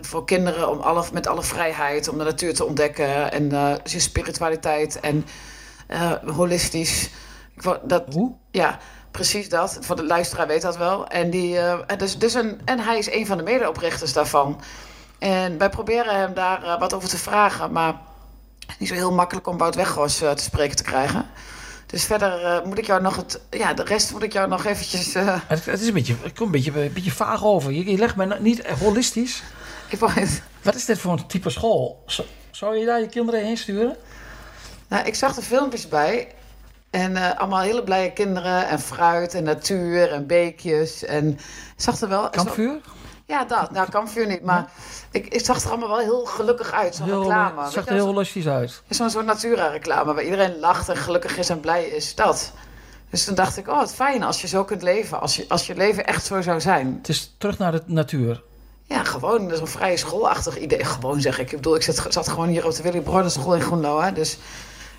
voor 0.00 0.24
kinderen 0.24 0.70
om 0.70 0.80
alle, 0.80 1.04
met 1.12 1.26
alle 1.26 1.42
vrijheid. 1.42 2.08
Om 2.08 2.18
de 2.18 2.24
natuur 2.24 2.54
te 2.54 2.64
ontdekken. 2.64 3.32
En 3.32 3.50
zijn 3.84 4.02
spiritualiteit. 4.02 5.00
En 5.00 5.24
holistisch. 6.26 7.10
Ik 7.56 7.78
dat, 7.84 8.04
Hoe? 8.12 8.32
Ja, 8.50 8.78
precies 9.12 9.48
dat. 9.48 9.78
Voor 9.80 9.96
de 9.96 10.04
luisteraar 10.04 10.46
weet 10.46 10.62
dat 10.62 10.76
wel. 10.76 11.06
En, 11.08 11.30
die, 11.30 11.58
eh, 11.58 11.98
dus, 11.98 12.18
dus 12.18 12.34
een, 12.34 12.60
en 12.64 12.80
hij 12.80 12.98
is 12.98 13.10
een 13.12 13.26
van 13.26 13.36
de 13.36 13.42
medeoprichters 13.42 14.12
daarvan. 14.12 14.60
En 15.18 15.58
wij 15.58 15.68
proberen 15.70 16.18
hem 16.18 16.34
daar 16.34 16.62
eh, 16.62 16.78
wat 16.78 16.92
over 16.94 17.08
te 17.08 17.18
vragen. 17.18 17.72
Maar 17.72 17.94
niet 18.78 18.88
zo 18.88 18.94
heel 18.94 19.12
makkelijk 19.12 19.46
om 19.46 19.58
Wout 19.58 19.74
Weghorst 19.74 20.22
eh, 20.22 20.30
te 20.30 20.42
spreken 20.42 20.76
te 20.76 20.82
krijgen. 20.82 21.26
Dus 21.86 22.04
verder 22.04 22.62
moet 22.66 22.78
ik 22.78 22.86
jou 22.86 23.02
nog 23.02 23.16
het... 23.16 23.40
Ja, 23.50 23.74
de 23.74 23.82
rest 23.84 24.12
moet 24.12 24.22
ik 24.22 24.32
jou 24.32 24.48
nog 24.48 24.64
eventjes... 24.64 25.14
Het, 25.14 25.64
het 25.64 25.80
is 25.80 25.86
een 25.86 25.92
beetje, 25.94 26.14
het 26.22 26.32
komt 26.32 26.40
een 26.54 26.62
beetje, 26.62 26.82
een 26.82 26.92
beetje 26.92 27.10
vaag 27.10 27.44
over. 27.44 27.72
Je, 27.72 27.90
je 27.90 27.98
legt 27.98 28.16
mij 28.16 28.36
niet 28.40 28.60
eh, 28.60 28.78
holistisch. 28.78 29.42
ik 29.88 29.98
Wat 30.62 30.74
is 30.74 30.84
dit 30.84 30.98
voor 30.98 31.12
een 31.12 31.26
type 31.26 31.50
school? 31.50 32.02
Zo- 32.06 32.24
Zou 32.50 32.76
je 32.76 32.86
daar 32.86 33.00
je 33.00 33.08
kinderen 33.08 33.44
heen 33.44 33.56
sturen? 33.56 33.96
Nou, 34.88 35.06
ik 35.06 35.14
zag 35.14 35.36
er 35.36 35.42
filmpjes 35.42 35.88
bij. 35.88 36.28
En 36.92 37.16
eh, 37.16 37.38
allemaal 37.38 37.60
hele 37.60 37.82
blije 37.82 38.12
kinderen. 38.12 38.68
En 38.68 38.80
fruit 38.80 39.34
en 39.34 39.44
natuur 39.44 40.12
en 40.12 40.26
beekjes. 40.26 41.04
En 41.04 41.28
ik 41.28 41.38
zag 41.76 42.00
er 42.00 42.08
wel... 42.08 42.30
Kampvuur? 42.30 42.80
Ja, 43.26 43.44
dat. 43.44 43.70
Nou, 43.70 43.90
kampvuur 43.90 44.26
niet. 44.26 44.42
Maar 44.42 44.70
ik, 45.10 45.26
ik 45.26 45.44
zag 45.44 45.62
er 45.62 45.70
allemaal 45.70 45.88
wel 45.88 45.98
heel 45.98 46.24
gelukkig 46.24 46.72
uit. 46.72 46.94
Zo'n 46.94 47.06
Heel, 47.06 47.22
reclame. 47.22 47.62
het 47.62 47.72
zag 47.72 47.86
er 47.86 47.92
heel 47.92 48.06
holistisch 48.06 48.48
uit. 48.48 48.82
Zo'n 48.88 49.10
soort 49.10 49.26
Natura-reclame. 49.26 50.14
Waar 50.14 50.24
iedereen 50.24 50.58
lacht 50.58 50.88
en 50.88 50.96
gelukkig 50.96 51.38
is 51.38 51.48
en 51.48 51.60
blij 51.60 51.84
is. 51.84 52.14
Dat. 52.14 52.52
Dus 53.10 53.24
toen 53.24 53.34
dacht 53.34 53.56
ik, 53.56 53.68
oh, 53.68 53.76
wat 53.76 53.94
fijn 53.94 54.22
als 54.22 54.40
je 54.40 54.46
zo 54.46 54.64
kunt 54.64 54.82
leven. 54.82 55.20
Als 55.20 55.36
je, 55.36 55.44
als 55.48 55.66
je 55.66 55.74
leven 55.74 56.06
echt 56.06 56.24
zo 56.24 56.40
zou 56.40 56.60
zijn. 56.60 56.94
Het 56.98 57.08
is 57.08 57.34
terug 57.38 57.58
naar 57.58 57.72
de 57.72 57.82
natuur. 57.86 58.42
Ja, 58.84 59.04
gewoon 59.04 59.50
zo'n 59.54 59.66
vrije 59.66 59.96
schoolachtig 59.96 60.58
idee. 60.58 60.84
Gewoon 60.84 61.20
zeg 61.20 61.38
ik. 61.38 61.50
Ik 61.50 61.56
bedoel, 61.56 61.74
ik 61.74 61.82
zat, 61.82 62.06
zat 62.08 62.28
gewoon 62.28 62.48
hier 62.48 62.66
op 62.66 62.74
de 62.74 62.82
Willy 62.82 63.00
Brodersschool 63.00 63.54
in 63.54 63.60
Groenlo. 63.60 64.00
Hè, 64.00 64.12
dus 64.12 64.38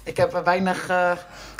ik 0.04 0.18
heb 0.18 0.42
weinig 0.44 0.88
eh, 0.88 1.12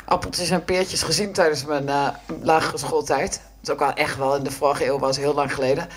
appeltjes 0.04 0.50
en 0.50 0.64
peertjes 0.64 1.02
gezien 1.02 1.32
tijdens 1.32 1.64
mijn 1.64 1.88
eh, 1.88 2.08
lagere 2.42 2.78
schooltijd. 2.78 3.30
Dat 3.32 3.62
is 3.62 3.70
ook 3.70 3.78
wel 3.78 3.92
echt 3.92 4.16
wel 4.16 4.36
in 4.36 4.44
de 4.44 4.50
vorige 4.50 4.86
eeuw, 4.86 4.98
was 4.98 5.16
heel 5.16 5.34
lang 5.34 5.54
geleden. 5.54 5.88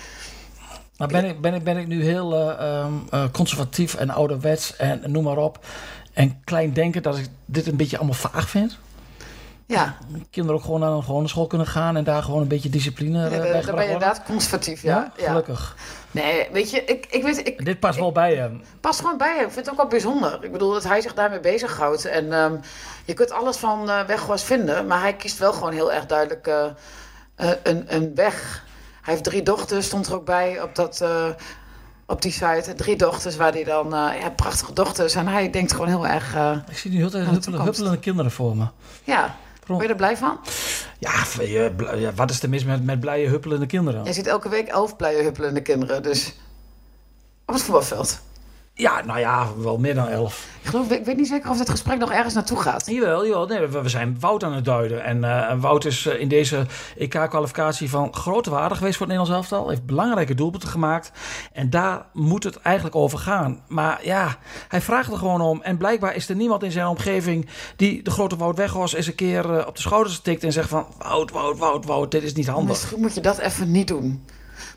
Maar 0.98 1.08
ben 1.08 1.24
ik, 1.24 1.40
ben 1.40 1.54
ik, 1.54 1.64
ben 1.64 1.76
ik 1.76 1.86
nu 1.86 2.04
heel 2.04 2.34
eh, 2.34 2.78
ehm, 2.80 2.92
eh, 3.10 3.24
conservatief 3.32 3.94
en 3.94 4.10
ouderwets 4.10 4.76
en 4.76 5.02
noem 5.06 5.24
maar 5.24 5.36
op. 5.36 5.66
En 6.12 6.40
klein 6.44 6.72
denken 6.72 7.02
dat 7.02 7.18
ik 7.18 7.26
dit 7.44 7.66
een 7.66 7.76
beetje 7.76 7.96
allemaal 7.96 8.14
vaag 8.14 8.48
vind? 8.48 8.78
Ja, 9.66 9.96
Kinderen 10.30 10.58
ook 10.58 10.64
gewoon 10.64 10.80
naar 10.80 10.90
een 10.90 11.02
gewone 11.02 11.28
school 11.28 11.46
kunnen 11.46 11.66
gaan 11.66 11.96
en 11.96 12.04
daar 12.04 12.22
gewoon 12.22 12.40
een 12.40 12.48
beetje 12.48 12.68
discipline 12.68 13.18
ja 13.18 13.28
bij 13.28 13.52
daar 13.52 13.74
ben 13.74 13.74
je 13.74 13.82
inderdaad 13.82 14.22
conservatief, 14.22 14.82
ja. 14.82 15.12
Ja, 15.16 15.26
gelukkig. 15.26 15.76
Nee, 16.10 16.48
weet 16.52 16.70
je, 16.70 16.84
ik, 16.84 17.06
ik 17.10 17.22
weet, 17.22 17.46
ik, 17.46 17.64
Dit 17.64 17.80
past 17.80 17.98
wel 17.98 18.12
bij 18.12 18.34
hem. 18.34 18.62
past 18.80 19.00
gewoon 19.00 19.18
bij 19.18 19.34
hem. 19.36 19.44
Ik 19.46 19.52
vind 19.52 19.56
het 19.66 19.70
ook 19.70 19.76
wel 19.76 19.86
bijzonder. 19.86 20.38
Ik 20.44 20.52
bedoel 20.52 20.72
dat 20.72 20.84
hij 20.84 21.00
zich 21.00 21.14
daarmee 21.14 21.40
bezighoudt. 21.40 22.04
En 22.04 22.32
ehm, 22.32 22.54
je 23.04 23.14
kunt 23.14 23.30
alles 23.32 23.56
van 23.56 23.90
eh 23.90 24.00
Weghorst 24.06 24.44
vinden, 24.44 24.86
maar 24.86 25.00
hij 25.00 25.14
kiest 25.16 25.38
wel 25.38 25.52
gewoon 25.52 25.72
heel 25.72 25.92
erg 25.92 26.06
duidelijk 26.06 26.46
eh, 26.46 26.64
eh, 27.34 27.50
een, 27.62 27.84
een 27.94 28.14
weg. 28.14 28.64
Hij 29.02 29.12
heeft 29.14 29.24
drie 29.24 29.42
dochters, 29.42 29.86
stond 29.86 30.06
er 30.06 30.14
ook 30.14 30.24
bij 30.24 30.62
op, 30.62 30.74
dat, 30.74 31.04
op 32.06 32.22
die 32.22 32.32
site. 32.32 32.74
Drie 32.76 32.96
dochters 32.96 33.36
waar 33.36 33.52
hij 33.52 33.64
dan, 33.64 33.86
ja, 34.20 34.30
prachtige 34.36 34.72
dochters. 34.72 35.14
En 35.14 35.26
hij 35.26 35.50
denkt 35.50 35.72
gewoon 35.72 35.88
heel 35.88 36.06
erg, 36.06 36.34
Ik 36.70 36.76
zie 36.78 36.90
nu 36.90 36.96
heel 36.96 37.10
toekomst. 37.10 37.48
huppelende 37.64 37.98
kinderen 37.98 38.30
voor 38.30 38.56
me. 38.56 38.66
ja. 39.04 39.36
Ben 39.76 39.86
je 39.86 39.92
er 39.92 39.98
blij 39.98 40.16
van? 40.16 40.38
Ja, 40.98 41.10
v- 41.10 41.40
je- 41.40 41.72
bl- 41.76 41.94
ja, 41.94 42.12
wat 42.14 42.30
is 42.30 42.42
er 42.42 42.48
mis 42.48 42.64
met, 42.64 42.84
met 42.84 43.00
blije 43.00 43.28
huppelende 43.28 43.66
kinderen? 43.66 44.04
Je 44.04 44.12
ziet 44.12 44.26
elke 44.26 44.48
week 44.48 44.68
elf 44.68 44.96
blije 44.96 45.22
huppelende 45.22 45.60
kinderen, 45.62 46.02
dus 46.02 46.34
op 47.46 47.54
het 47.54 47.62
voetbalveld. 47.62 48.20
Ja, 48.78 49.04
nou 49.04 49.18
ja, 49.18 49.46
wel 49.56 49.78
meer 49.78 49.94
dan 49.94 50.08
elf. 50.08 50.46
Ik, 50.62 50.68
geloof, 50.68 50.90
ik 50.90 51.04
weet 51.04 51.16
niet 51.16 51.28
zeker 51.28 51.50
of 51.50 51.58
dit 51.58 51.70
gesprek 51.70 51.98
nog 51.98 52.12
ergens 52.12 52.34
naartoe 52.34 52.60
gaat. 52.60 52.86
Jawel, 52.86 53.26
jawel. 53.26 53.46
Nee, 53.46 53.66
we, 53.66 53.82
we 53.82 53.88
zijn 53.88 54.16
Wout 54.20 54.44
aan 54.44 54.52
het 54.52 54.64
duiden. 54.64 55.04
En 55.04 55.24
eh, 55.24 55.60
Wout 55.60 55.84
is 55.84 56.06
eh, 56.06 56.20
in 56.20 56.28
deze 56.28 56.66
EK-kwalificatie 56.96 57.90
van 57.90 58.14
grote 58.14 58.50
waarde 58.50 58.74
geweest 58.74 58.96
voor 58.96 59.06
het 59.06 59.16
Nederlands 59.16 59.50
elftal. 59.50 59.68
Heeft 59.68 59.86
belangrijke 59.86 60.34
doelpunten 60.34 60.68
gemaakt. 60.68 61.12
En 61.52 61.70
daar 61.70 62.06
moet 62.12 62.44
het 62.44 62.56
eigenlijk 62.60 62.96
over 62.96 63.18
gaan. 63.18 63.62
Maar 63.68 64.00
ja, 64.02 64.36
hij 64.68 64.80
vraagt 64.80 65.12
er 65.12 65.18
gewoon 65.18 65.40
om. 65.40 65.62
En 65.62 65.76
blijkbaar 65.76 66.14
is 66.14 66.28
er 66.28 66.36
niemand 66.36 66.62
in 66.62 66.72
zijn 66.72 66.86
omgeving 66.86 67.48
die 67.76 68.02
de 68.02 68.10
grote 68.10 68.36
Wout 68.36 68.56
Weghorst 68.56 68.94
eens 68.94 69.06
een 69.06 69.14
keer 69.14 69.58
eh, 69.58 69.66
op 69.66 69.74
de 69.74 69.82
schouders 69.82 70.20
tikt 70.20 70.44
en 70.44 70.52
zegt 70.52 70.68
van... 70.68 70.86
Wout, 70.98 71.30
Wout, 71.30 71.58
Wout, 71.58 71.84
Wout, 71.84 72.10
dit 72.10 72.22
is 72.22 72.34
niet 72.34 72.48
handig. 72.48 72.68
Misschien 72.68 73.00
moet 73.00 73.14
je 73.14 73.20
dat 73.20 73.38
even 73.38 73.70
niet 73.70 73.88
doen. 73.88 74.24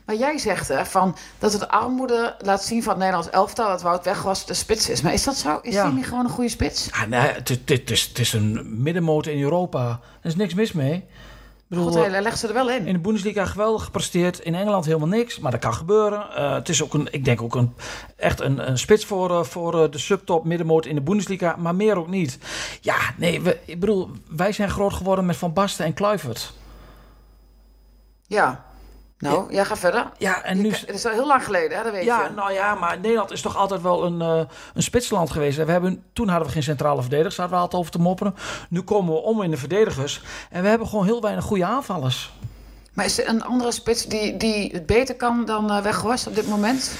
Maar 0.06 0.16
jij 0.16 0.38
zegt 0.38 0.68
hè, 0.68 0.86
van 0.86 1.16
dat 1.38 1.52
het 1.52 1.68
armoede 1.68 2.36
laat 2.38 2.64
zien 2.64 2.82
van 2.82 2.90
het 2.92 2.98
Nederlands 2.98 3.30
elftal 3.30 3.68
dat 3.68 3.82
Wout 3.82 4.04
Weghorst 4.04 4.46
de 4.48 4.54
spits 4.54 4.88
is. 4.88 5.02
Maar 5.02 5.12
is 5.12 5.24
dat 5.24 5.36
zo? 5.36 5.58
Is 5.62 5.74
Ja. 5.74 5.82
hij 5.82 5.92
niet 5.92 6.06
gewoon 6.06 6.24
een 6.24 6.30
goede 6.30 6.50
spits? 6.50 6.88
Ja, 6.92 7.06
nee, 7.06 7.20
het, 7.20 7.48
het, 7.48 7.68
het 7.68 7.90
is, 7.90 8.02
het 8.02 8.18
is 8.18 8.32
een 8.32 8.82
middenmotor 8.82 9.32
in 9.32 9.42
Europa. 9.42 9.88
Er 10.20 10.28
is 10.28 10.36
niks 10.36 10.54
mis 10.54 10.72
mee. 10.72 10.94
Ik 10.94 11.78
bedoel, 11.78 11.92
God, 11.92 12.10
hij 12.10 12.22
legt 12.22 12.38
ze 12.38 12.48
er 12.48 12.54
wel 12.54 12.70
in. 12.70 12.86
In 12.86 12.92
de 12.92 12.98
Bundesliga 12.98 13.44
geweldig 13.46 13.84
gepresteerd. 13.84 14.38
In 14.38 14.54
Engeland 14.54 14.84
helemaal 14.84 15.08
niks. 15.08 15.38
Maar 15.38 15.50
dat 15.50 15.60
kan 15.60 15.74
gebeuren. 15.74 16.34
Eh, 16.36 16.52
het 16.54 16.68
is 16.68 16.82
ook 16.82 16.94
een, 16.94 17.08
ik 17.10 17.24
denk 17.24 17.42
ook 17.42 17.54
een, 17.54 17.74
echt 18.16 18.40
een, 18.40 18.68
een 18.68 18.78
spits 18.78 19.04
voor, 19.04 19.30
eh, 19.38 19.44
voor 19.44 19.82
eh, 19.84 19.90
de 19.90 19.98
subtop 19.98 20.44
middenmoot 20.44 20.86
in 20.86 20.94
de 20.94 21.00
Bundesliga. 21.00 21.56
Maar 21.58 21.74
meer 21.74 21.96
ook 21.98 22.08
niet. 22.08 22.38
Ja, 22.80 22.96
nee, 23.16 23.40
we, 23.40 23.58
ik 23.64 23.80
bedoel, 23.80 24.10
wij 24.28 24.52
zijn 24.52 24.70
groot 24.70 24.92
geworden 24.92 25.26
met 25.26 25.36
Van 25.36 25.52
Basten 25.52 25.84
en 25.84 25.94
Kluivert. 25.94 26.52
Ja. 28.26 28.64
Nou, 29.30 29.52
jij 29.54 29.64
gaat 29.64 29.78
verder. 29.78 30.06
Ja, 30.18 30.42
en 30.42 30.60
nu... 30.60 30.70
Het 30.70 30.88
is 30.88 31.04
al 31.06 31.12
heel 31.12 31.26
lang 31.26 31.44
geleden, 31.44 31.76
hè? 31.76 31.82
dat 31.82 31.92
weet 31.92 32.04
Ja, 32.04 32.22
je. 32.22 32.30
nou 32.34 32.52
ja, 32.52 32.74
maar 32.74 32.98
Nederland 33.00 33.30
is 33.30 33.40
toch 33.40 33.56
altijd 33.56 33.82
wel 33.82 34.04
een, 34.04 34.20
eh 34.20 34.40
een 34.74 34.82
spitsland 34.82 35.30
geweest. 35.30 35.56
We 35.64 35.70
hebben, 35.72 36.02
toen 36.12 36.28
hadden 36.28 36.46
we 36.46 36.52
geen 36.52 36.62
centrale 36.62 37.00
verdedigers, 37.00 37.36
daar 37.36 37.48
hadden 37.48 37.58
we 37.58 37.64
altijd 37.64 37.82
over 37.82 37.92
te 37.98 38.08
mopperen. 38.08 38.34
Nu 38.68 38.80
komen 38.82 39.12
we 39.14 39.20
om 39.20 39.42
in 39.42 39.50
de 39.50 39.56
verdedigers. 39.56 40.22
En 40.50 40.62
we 40.62 40.68
hebben 40.68 40.88
gewoon 40.88 41.04
heel 41.04 41.20
weinig 41.20 41.44
goede 41.44 41.64
aanvallers. 41.64 42.32
Maar 42.92 43.04
is 43.04 43.18
er 43.20 43.28
een 43.28 43.44
andere 43.44 43.72
spits 43.72 44.06
die, 44.06 44.36
die 44.36 44.70
het 44.72 44.86
beter 44.86 45.14
kan 45.16 45.44
dan 45.44 45.70
eh 45.70 45.82
Weghorst 45.82 46.26
op 46.26 46.34
dit 46.34 46.48
moment? 46.48 46.92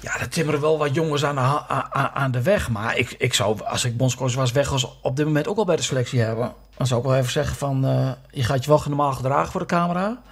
Ja, 0.00 0.18
er 0.18 0.28
timmeren 0.28 0.60
wel 0.60 0.78
wat 0.78 0.94
jongens 0.94 1.24
aan 1.24 1.34
de, 1.34 1.68
aan 2.14 2.30
de 2.30 2.42
weg. 2.42 2.70
Maar 2.70 2.96
ik, 2.96 3.14
ik 3.18 3.34
zou, 3.34 3.64
als 3.64 3.84
ik 3.84 3.96
bondscoach 3.96 4.34
was, 4.34 4.52
weg 4.52 4.72
als 4.72 4.98
op 5.02 5.16
dit 5.16 5.26
moment 5.26 5.48
ook 5.48 5.56
al 5.58 5.64
bij 5.64 5.76
de 5.76 5.82
selectie 5.82 6.20
hebben. 6.20 6.52
Dan 6.76 6.86
zou 6.86 7.00
ik 7.00 7.06
wel 7.06 7.16
even 7.16 7.32
zeggen 7.32 7.56
van, 7.56 7.84
eh, 7.84 8.10
je 8.30 8.42
gaat 8.44 8.64
je 8.64 8.70
wel 8.70 8.82
normaal 8.86 9.12
gedragen 9.12 9.52
voor 9.52 9.60
de 9.60 9.66
camera. 9.66 10.22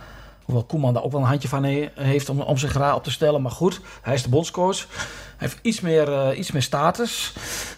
Hoewel 0.45 0.65
Koeman 0.65 0.95
daar 0.95 1.03
ook 1.03 1.13
wel 1.13 1.21
een 1.21 1.27
handje 1.27 1.49
van 1.49 1.65
he- 1.65 1.91
heeft 1.95 2.29
om, 2.29 2.41
om 2.41 2.59
zich 2.59 2.73
raar 2.73 2.95
op 2.95 3.05
te 3.05 3.11
stellen. 3.11 3.43
Maar 3.43 3.51
goed, 3.51 3.81
hij 4.03 4.15
is 4.15 4.23
de 4.23 4.29
bondscoach. 4.29 4.87
Hij 5.37 5.49
heeft 5.49 5.59
iets 5.63 5.81
meer, 5.81 6.13
eh, 6.13 6.39
iets 6.39 6.51
meer 6.53 6.63
status. 6.63 7.33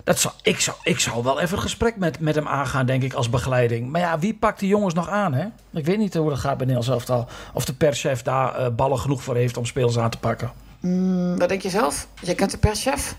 Dat 0.05 0.19
zou, 0.19 0.35
ik, 0.43 0.61
zou, 0.61 0.77
ik 0.83 0.99
zou 0.99 1.23
wel 1.23 1.41
even 1.41 1.57
een 1.57 1.63
gesprek 1.63 1.97
met, 1.97 2.21
met 2.21 2.35
hem 2.35 2.49
aangaan, 2.49 2.87
denk 2.87 3.03
ik, 3.03 3.13
als 3.15 3.31
begeleiding. 3.31 3.91
Maar 3.91 4.01
ja, 4.01 4.19
wie 4.19 4.35
pakt 4.35 4.59
die 4.61 4.69
jongens 4.69 4.95
nog 4.95 5.09
aan, 5.09 5.33
hè? 5.35 5.47
Ik 5.73 5.85
weet 5.87 5.99
niet 5.99 6.15
hoe 6.15 6.29
dat 6.29 6.39
gaat 6.39 6.57
bij 6.57 6.67
Nederlands 6.67 6.89
elftal. 6.89 7.27
Of 7.55 7.65
de 7.65 7.75
perschef 7.75 8.23
daar 8.23 8.55
eh, 8.55 8.67
ballen 8.75 8.99
genoeg 8.99 9.23
voor 9.23 9.35
heeft 9.37 9.57
om 9.57 9.65
spelers 9.67 9.99
aan 9.99 10.11
te 10.11 10.19
pakken. 10.19 10.53
Hm, 10.81 11.37
wat 11.37 11.49
denk 11.49 11.63
je 11.63 11.71
zelf? 11.71 12.07
Jij 12.23 12.35
kent 12.35 12.51
de 12.51 12.59
perschef? 12.59 13.17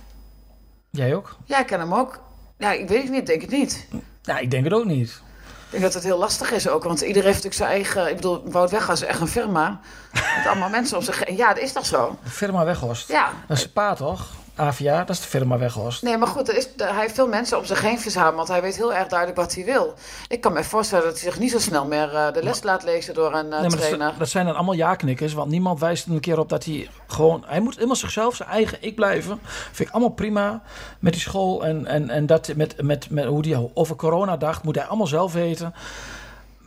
Jij 0.91 1.15
ook? 1.15 1.37
Ja, 1.45 1.59
ik 1.59 1.65
ken 1.67 1.79
hem 1.79 1.93
ook. 1.93 2.19
Ja, 2.57 2.71
ik 2.71 2.87
weet 2.87 3.01
het 3.03 3.11
niet, 3.11 3.25
denk 3.27 3.41
het 3.41 3.51
niet. 3.51 3.87
Ja, 4.21 4.37
ik 4.37 4.51
denk 4.51 4.63
het 4.63 4.73
ook 4.73 4.85
niet. 4.85 5.21
Ik 5.67 5.74
denk 5.74 5.83
dat 5.83 5.93
het 5.93 6.03
heel 6.03 6.17
lastig 6.17 6.51
is 6.51 6.67
ook, 6.67 6.83
want 6.83 7.01
iedereen 7.01 7.33
heeft 7.33 7.43
natuurlijk 7.43 7.55
zijn 7.55 7.69
eigen... 7.69 8.09
Ik 8.09 8.15
bedoel, 8.15 8.51
Wout 8.51 8.71
Weghorst 8.71 9.01
is 9.01 9.07
echt 9.07 9.19
een 9.19 9.27
firma. 9.27 9.79
Met 10.38 10.47
allemaal 10.47 10.69
mensen 10.69 10.97
om 10.97 11.03
zich 11.03 11.25
heen. 11.25 11.36
Ja, 11.36 11.53
dat 11.53 11.63
is 11.63 11.71
toch 11.71 11.86
zo? 11.86 12.17
Firma 12.24 12.65
Weghorst. 12.65 13.07
Ja. 13.07 13.29
Dat 13.47 13.57
is 13.57 13.69
pa 13.69 13.93
toch? 13.95 14.27
Avia, 14.57 14.97
dat 15.03 15.15
is 15.15 15.21
de 15.21 15.27
firma 15.27 15.57
Weghorst. 15.57 16.03
Nee, 16.03 16.17
maar 16.17 16.27
goed, 16.27 16.49
er 16.49 16.57
is, 16.57 16.67
hij 16.77 16.99
heeft 16.99 17.15
veel 17.15 17.27
mensen 17.27 17.57
om 17.57 17.65
zich 17.65 17.81
heen 17.81 17.99
verzameld. 17.99 18.47
Hij 18.47 18.61
weet 18.61 18.75
heel 18.75 18.93
erg 18.93 19.07
duidelijk 19.07 19.39
wat 19.39 19.55
hij 19.55 19.65
wil. 19.65 19.93
Ik 20.27 20.41
kan 20.41 20.53
me 20.53 20.63
voorstellen 20.63 21.05
dat 21.05 21.13
hij 21.13 21.31
zich 21.31 21.39
niet 21.39 21.51
zo 21.51 21.59
snel 21.59 21.85
meer 21.85 22.15
eh, 22.15 22.33
de 22.33 22.43
les 22.43 22.63
laat 22.63 22.83
lezen 22.83 23.13
door 23.13 23.33
een 23.33 23.53
eh, 23.53 23.59
Nee, 23.59 23.69
maar 23.69 23.77
trainer. 23.77 24.07
dat, 24.07 24.19
dat 24.19 24.29
zijn 24.29 24.45
dan 24.45 24.55
allemaal 24.55 24.73
ja-knikkers, 24.73 25.33
want 25.33 25.49
niemand 25.49 25.79
wijst 25.79 26.05
er 26.05 26.11
een 26.11 26.19
keer 26.19 26.39
op 26.39 26.49
dat 26.49 26.63
hij 26.65 26.89
gewoon... 27.07 27.43
Hij 27.45 27.59
moet 27.59 27.75
helemaal 27.75 27.95
zichzelf, 27.95 28.35
zijn 28.35 28.49
eigen 28.49 28.77
ik 28.81 28.95
blijven. 28.95 29.39
Vind 29.71 29.87
ik 29.89 29.93
allemaal 29.95 30.13
prima. 30.13 30.61
Met 30.99 31.13
die 31.13 31.21
school 31.21 31.65
en, 31.65 31.85
en, 31.85 32.09
en 32.09 32.25
dat 32.25 32.53
met, 32.55 32.81
met, 32.81 33.09
met 33.09 33.25
hoe 33.25 33.47
hij 33.47 33.69
over 33.73 33.95
corona 33.95 34.37
dacht, 34.37 34.63
moet 34.63 34.75
hij 34.75 34.85
allemaal 34.85 35.07
zelf 35.07 35.33
weten. 35.33 35.73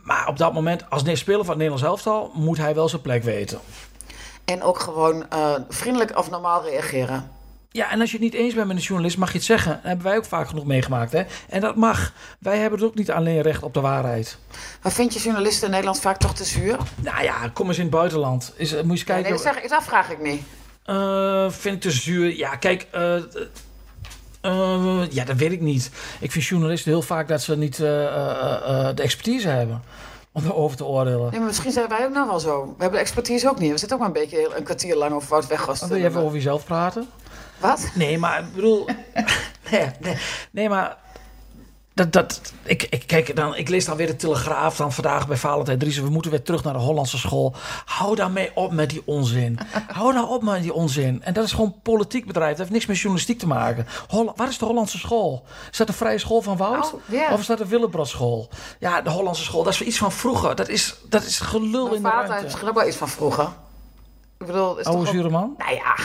Maar 0.03 0.27
op 0.27 0.37
dat 0.37 0.53
moment, 0.53 0.89
als 0.89 1.01
speler 1.13 1.39
van 1.45 1.49
het 1.49 1.57
Nederlands 1.57 1.83
elftal, 1.83 2.31
moet 2.33 2.57
hij 2.57 2.75
wel 2.75 2.89
zijn 2.89 3.01
plek 3.01 3.23
weten. 3.23 3.59
En 4.45 4.63
ook 4.63 4.79
gewoon 4.79 5.29
eh, 5.29 5.53
vriendelijk 5.69 6.17
of 6.17 6.29
normaal 6.29 6.63
reageren. 6.63 7.31
Ja, 7.73 7.91
en 7.91 7.99
als 7.99 8.11
je 8.11 8.15
het 8.15 8.25
niet 8.25 8.33
eens 8.33 8.53
bent 8.53 8.67
met 8.67 8.75
een 8.75 8.81
journalist, 8.81 9.17
mag 9.17 9.31
je 9.31 9.37
het 9.37 9.45
zeggen. 9.45 9.71
Dat 9.71 9.83
hebben 9.83 10.05
wij 10.05 10.17
ook 10.17 10.25
vaak 10.25 10.47
genoeg 10.47 10.65
meegemaakt. 10.65 11.11
Hè? 11.11 11.23
En 11.49 11.61
dat 11.61 11.75
mag. 11.75 12.13
Wij 12.39 12.57
hebben 12.57 12.79
het 12.79 12.87
ook 12.87 12.95
niet 12.95 13.11
alleen 13.11 13.41
recht 13.41 13.63
op 13.63 13.73
de 13.73 13.81
waarheid. 13.81 14.37
Maar 14.81 14.91
vind 14.91 15.13
je 15.13 15.19
journalisten 15.19 15.65
in 15.65 15.71
Nederland 15.71 15.99
vaak 15.99 16.17
toch 16.17 16.33
te 16.35 16.43
zuur? 16.43 16.77
Nou 17.01 17.23
ja, 17.23 17.49
kom 17.53 17.67
eens 17.67 17.77
in 17.77 17.83
het 17.83 17.91
buitenland. 17.91 18.53
Is, 18.55 18.71
moet 18.71 18.81
je 18.83 18.89
eens 18.89 19.03
kijken. 19.03 19.53
nee, 19.53 19.67
dat, 19.67 19.83
vraag 19.83 20.11
ik 20.11 20.21
niet. 20.21 20.41
Eh, 20.85 21.49
vind 21.49 21.75
ik 21.75 21.81
te 21.81 21.91
zuur? 21.91 22.35
Ja, 22.35 22.55
kijk. 22.55 22.87
eh, 22.91 23.15
eh, 24.41 25.11
ja, 25.11 25.25
dat 25.25 25.35
weet 25.35 25.51
ik 25.51 25.61
niet. 25.61 25.91
Ik 26.19 26.31
vind 26.31 26.45
journalisten 26.45 26.91
heel 26.91 27.01
vaak 27.01 27.27
dat 27.27 27.41
ze 27.41 27.57
niet 27.57 27.75
de 27.75 28.93
expertise 28.95 29.47
hebben 29.47 29.81
om 30.31 30.45
erover 30.45 30.77
te 30.77 30.85
oordelen. 30.85 31.29
Nee, 31.29 31.39
maar 31.39 31.47
misschien 31.47 31.71
zijn 31.71 31.89
wij 31.89 32.05
ook 32.05 32.13
nou 32.13 32.27
wel 32.27 32.39
zo. 32.39 32.63
We 32.63 32.67
hebben 32.77 32.91
de 32.91 33.05
expertise 33.05 33.49
ook 33.49 33.59
niet. 33.59 33.71
We 33.71 33.77
zitten 33.77 33.97
ook 33.97 34.03
maar 34.03 34.15
een 34.15 34.21
beetje 34.21 34.55
een 34.55 34.63
kwartier 34.63 34.95
lang 34.95 35.13
over 35.13 35.29
Wout 35.29 35.47
Weghorst. 35.47 35.79
Dan 35.79 35.89
te 35.89 35.95
wil 35.95 36.03
je 36.03 36.09
even 36.09 36.21
over 36.21 36.35
jezelf 36.35 36.65
praten? 36.65 37.07
Wat? 37.61 37.89
Nee, 37.95 38.17
maar 38.17 38.39
ik 38.39 38.53
bedoel. 38.55 38.85
nee, 39.71 39.89
nee, 39.99 40.17
nee, 40.51 40.69
maar. 40.69 40.97
Dat, 41.93 42.13
dat, 42.13 42.41
ik, 42.63 42.83
ik, 42.83 43.07
kijk, 43.07 43.35
dan, 43.35 43.55
ik 43.55 43.69
lees 43.69 43.85
dan 43.85 43.97
weer 43.97 44.07
de 44.07 44.15
Telegraaf 44.15 44.75
dan 44.75 44.93
vandaag 44.93 45.27
bij 45.27 45.37
Valentijn 45.37 45.79
Driessen. 45.79 46.03
We 46.03 46.09
moeten 46.09 46.31
weer 46.31 46.41
terug 46.41 46.63
naar 46.63 46.73
de 46.73 46.79
Hollandse 46.79 47.17
school. 47.17 47.55
Hou 47.85 48.15
daarmee 48.15 48.51
op 48.55 48.71
met 48.71 48.89
die 48.89 49.01
onzin. 49.05 49.59
Hou 49.93 50.13
daar 50.13 50.27
op 50.27 50.43
met 50.43 50.61
die 50.61 50.73
onzin. 50.73 51.23
En 51.23 51.33
dat 51.33 51.45
is 51.45 51.51
gewoon 51.51 51.75
politiek 51.83 52.25
bedrijf. 52.25 52.49
Dat 52.49 52.57
heeft 52.59 52.71
niks 52.71 52.85
met 52.85 52.97
journalistiek 52.97 53.39
te 53.39 53.47
maken. 53.47 53.87
Waar 54.35 54.47
is 54.47 54.57
de 54.57 54.65
Hollandse 54.65 54.97
school? 54.97 55.43
Is 55.71 55.77
dat 55.77 55.87
de 55.87 55.93
Vrije 55.93 56.17
School 56.17 56.41
van 56.41 56.57
Wout? 56.57 56.93
Oh. 56.93 57.31
Of 57.31 57.39
is 57.39 57.45
dat 57.45 57.57
de 57.57 57.67
Willebrodschool? 57.67 58.49
Ja, 58.79 59.01
de 59.01 59.09
Hollandse 59.09 59.43
school. 59.43 59.63
Dat 59.63 59.73
is 59.73 59.81
iets 59.81 59.97
van 59.97 60.11
vroeger. 60.11 60.55
Dat 60.55 60.67
is, 60.69 60.95
dat 61.09 61.23
is 61.23 61.39
gelul 61.39 61.93
in 61.93 62.03
de 62.03 62.09
ruimte. 62.09 62.43
misschien 62.43 62.67
ook 62.67 62.75
wel 62.75 62.87
iets 62.87 62.97
van 62.97 63.09
vroeger. 63.09 63.47
Ik 64.39 64.45
bedoel, 64.47 64.77
is 64.77 64.85
Oude 64.85 64.99
toch 64.99 65.09
ook- 65.09 65.15
zure 65.15 65.29
man? 65.29 65.55
Nou 65.57 65.73
ja, 65.73 65.95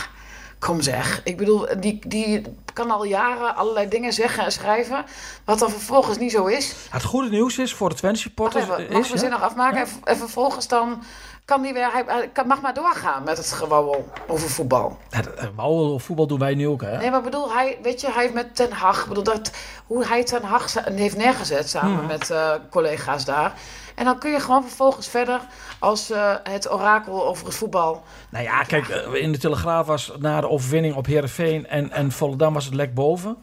kom 0.59 0.81
zeg. 0.81 1.21
Ik 1.25 1.37
bedoel, 1.37 1.67
die, 1.79 1.99
die 2.07 2.43
kan 2.73 2.91
al 2.91 3.05
jaren 3.05 3.57
allerlei 3.57 3.89
dingen 3.89 4.13
zeggen 4.13 4.45
en 4.45 4.53
schrijven. 4.53 5.05
Wat 5.45 5.59
dan 5.59 5.71
vervolgens 5.71 6.19
niet 6.19 6.33
zo 6.33 6.47
is. 6.47 6.75
Het 6.91 7.05
goede 7.05 7.29
nieuws 7.31 7.59
is 7.59 7.75
voor 7.75 7.89
de 7.89 7.95
Twente 7.95 8.21
supporters. 8.21 8.65
even, 8.65 8.89
is, 8.89 8.93
mag 8.93 9.09
ja? 9.09 9.17
zin 9.17 9.31
nog 9.31 9.43
afmaken? 9.43 9.81
En, 9.81 9.89
en 10.05 10.17
vervolgens 10.17 10.69
dan 10.69 11.03
kan 11.45 11.63
die 11.63 11.73
weer... 11.73 11.93
Hij, 11.93 12.31
mag 12.47 12.61
maar 12.61 12.75
doorgaan 12.75 13.25
met 13.25 13.37
het 13.37 13.53
gewauwel 13.53 14.09
over 14.27 14.51
voetbal. 14.51 14.99
Eh, 15.11 15.21
wauwel 15.55 15.93
of 15.95 16.03
voetbal 16.03 16.27
doen 16.27 16.39
wij 16.39 16.55
nu 16.55 16.69
ook, 16.69 16.83
hè? 16.83 16.97
Nee, 16.97 17.11
maar 17.11 17.23
bedoel, 17.23 17.53
hij, 17.53 17.79
weet 17.83 18.01
je, 18.01 18.11
hij 18.11 18.23
heeft 18.23 18.35
met 18.35 18.57
Ten 18.57 18.73
Hag... 18.73 19.09
Bedoel, 19.09 19.23
dat, 19.25 19.51
hoe 19.87 20.05
hij 20.07 20.25
Ten 20.25 20.43
Hag 20.43 20.75
heeft 20.85 21.17
neergezet 21.17 21.69
samen 21.69 21.97
Mhm. 21.97 22.07
met 22.07 22.31
eh, 22.31 22.53
collega's 22.71 23.25
daar. 23.25 23.53
En 23.97 24.05
dan 24.05 24.19
kun 24.19 24.31
je 24.31 24.41
gewoon 24.41 24.62
vervolgens 24.62 25.09
verder 25.09 25.41
als 25.79 26.11
eh, 26.11 26.35
het 26.43 26.73
orakel 26.73 27.26
over 27.26 27.47
het 27.47 27.55
voetbal. 27.55 28.03
Nou 28.31 28.45
ja, 28.45 28.62
kijk, 28.62 28.88
eh, 28.88 29.23
in 29.23 29.33
de 29.33 29.38
Telegraaf 29.38 29.87
was 29.87 30.12
na 30.19 30.41
de 30.41 30.49
overwinning 30.49 30.95
op 30.95 31.07
Herenveen 31.07 31.67
en, 31.67 31.91
en 31.91 32.12
Volendam 32.12 32.55
was 32.55 32.65
het 32.65 32.75
lek 32.75 32.95
boven. 32.95 33.37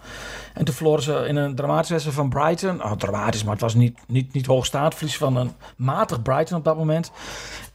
En 0.53 0.65
toen 0.65 0.75
verloren 0.75 1.03
ze 1.03 1.25
in 1.27 1.35
een 1.35 1.55
dramatische 1.55 1.93
wedstrijd 1.93 2.19
van 2.19 2.29
Brighton. 2.29 2.83
Oh, 2.83 2.91
dramatisch, 2.91 3.43
maar 3.43 3.53
het 3.53 3.61
was 3.61 3.73
niet, 3.73 3.99
niet, 4.07 4.33
niet 4.33 4.45
hoogstaand. 4.45 4.95
Verlies 4.95 5.17
van 5.17 5.35
een 5.35 5.55
matig 5.77 6.21
Brighton 6.21 6.57
op 6.57 6.63
dat 6.63 6.77
moment. 6.77 7.11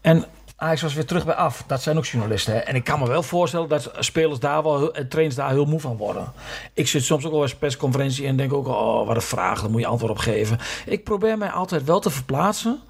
En 0.00 0.25
Ajax 0.60 0.82
was 0.82 0.94
weer 0.94 1.06
terug 1.06 1.24
bij 1.24 1.34
af. 1.34 1.64
Dat 1.66 1.82
zijn 1.82 1.96
ook 1.96 2.04
journalisten. 2.04 2.52
Hè? 2.52 2.58
En 2.58 2.74
ik 2.74 2.84
kan 2.84 2.98
me 2.98 3.08
wel 3.08 3.22
voorstellen 3.22 3.68
dat 3.68 3.90
spelers 3.98 4.38
daar 4.38 4.62
wel 4.62 4.94
en 4.94 5.08
trainers 5.08 5.36
daar 5.36 5.50
heel 5.50 5.64
moe 5.64 5.80
van 5.80 5.96
worden. 5.96 6.32
Ik 6.72 6.88
zit 6.88 7.04
soms 7.04 7.24
ook 7.24 7.32
wel 7.32 7.42
eens 7.42 7.54
persconferentie 7.54 8.26
en 8.26 8.36
denk 8.36 8.52
ook, 8.52 8.66
oh, 8.66 9.06
wat 9.06 9.16
een 9.16 9.22
vraag, 9.22 9.60
daar 9.60 9.70
moet 9.70 9.80
je 9.80 9.86
antwoord 9.86 10.12
op 10.12 10.18
geven. 10.18 10.58
Ik 10.86 11.04
probeer 11.04 11.38
mij 11.38 11.50
altijd 11.50 11.84
wel 11.84 12.00
te 12.00 12.10
verplaatsen 12.10 12.80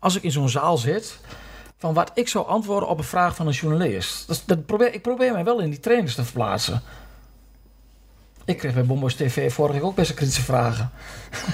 als 0.00 0.16
ik 0.16 0.22
in 0.22 0.30
zo'n 0.30 0.48
zaal 0.48 0.76
zit. 0.76 1.20
Van 1.78 1.94
wat 1.94 2.10
ik 2.14 2.28
zou 2.28 2.46
antwoorden 2.46 2.88
op 2.88 2.98
een 2.98 3.04
vraag 3.04 3.36
van 3.36 3.46
een 3.46 3.52
journalist. 3.52 4.26
Dat, 4.26 4.42
dat 4.46 4.66
probeer, 4.66 4.94
ik 4.94 5.02
probeer 5.02 5.32
mij 5.32 5.44
wel 5.44 5.60
in 5.60 5.70
die 5.70 5.80
trainers 5.80 6.14
te 6.14 6.24
verplaatsen. 6.24 6.82
Ik 8.46 8.58
kreeg 8.58 8.74
bij 8.74 8.84
Bomboys 8.84 9.14
TV 9.14 9.52
vorige 9.52 9.74
week 9.74 9.84
ook 9.84 9.94
best 9.94 10.10
een 10.10 10.16
kritische 10.16 10.42
vragen. 10.42 10.90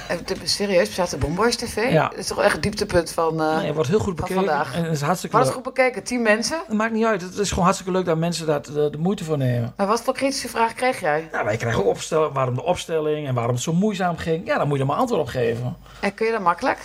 Eh, 0.08 0.16
Serieus, 0.44 0.86
bestaat 0.86 1.10
de 1.10 1.16
Bomboys 1.16 1.56
TV? 1.56 1.92
Ja. 1.92 2.08
Dat 2.08 2.18
is 2.18 2.26
toch 2.26 2.42
echt 2.42 2.52
het 2.52 2.62
dieptepunt 2.62 3.10
van, 3.10 3.40
eh 3.42 3.56
Nee, 3.56 3.66
het 3.66 3.74
wordt 3.74 3.90
heel 3.90 3.98
goed 3.98 4.14
bekeken. 4.16 4.34
vandaag. 4.34 4.74
En 4.74 4.82
het 4.84 4.92
is 4.92 5.00
hartstikke 5.00 5.38
leuk. 5.38 5.52
goed 5.52 5.62
bekeken? 5.62 6.02
Tien 6.02 6.22
mensen? 6.22 6.62
Het 6.66 6.76
maakt 6.76 6.92
niet 6.92 7.04
uit. 7.04 7.22
Het 7.22 7.38
is 7.38 7.48
gewoon 7.48 7.64
hartstikke 7.64 7.92
leuk 7.92 8.04
dat 8.04 8.16
mensen 8.16 8.46
daar 8.46 8.62
de, 8.62 8.88
de 8.90 8.98
moeite 8.98 9.24
voor 9.24 9.36
nemen. 9.38 9.72
Maar 9.76 9.86
wat 9.86 10.02
voor 10.02 10.14
kritische 10.14 10.48
vraag 10.48 10.74
kreeg 10.74 11.00
jij? 11.00 11.28
Nou, 11.32 11.44
wij 11.44 11.56
krijgen 11.56 11.80
ook 11.80 11.88
opstel, 11.88 12.32
waarom 12.32 12.54
de 12.54 12.64
opstelling 12.64 13.26
en 13.26 13.34
waarom 13.34 13.54
het 13.54 13.62
zo 13.62 13.72
moeizaam 13.72 14.16
ging. 14.16 14.46
Ja, 14.46 14.56
daar 14.56 14.66
moet 14.66 14.76
je 14.76 14.82
er 14.82 14.88
maar 14.88 14.96
antwoord 14.98 15.20
op 15.22 15.28
geven. 15.28 15.76
En 16.00 16.14
kun 16.14 16.26
je 16.26 16.32
dat 16.32 16.40
makkelijk? 16.40 16.78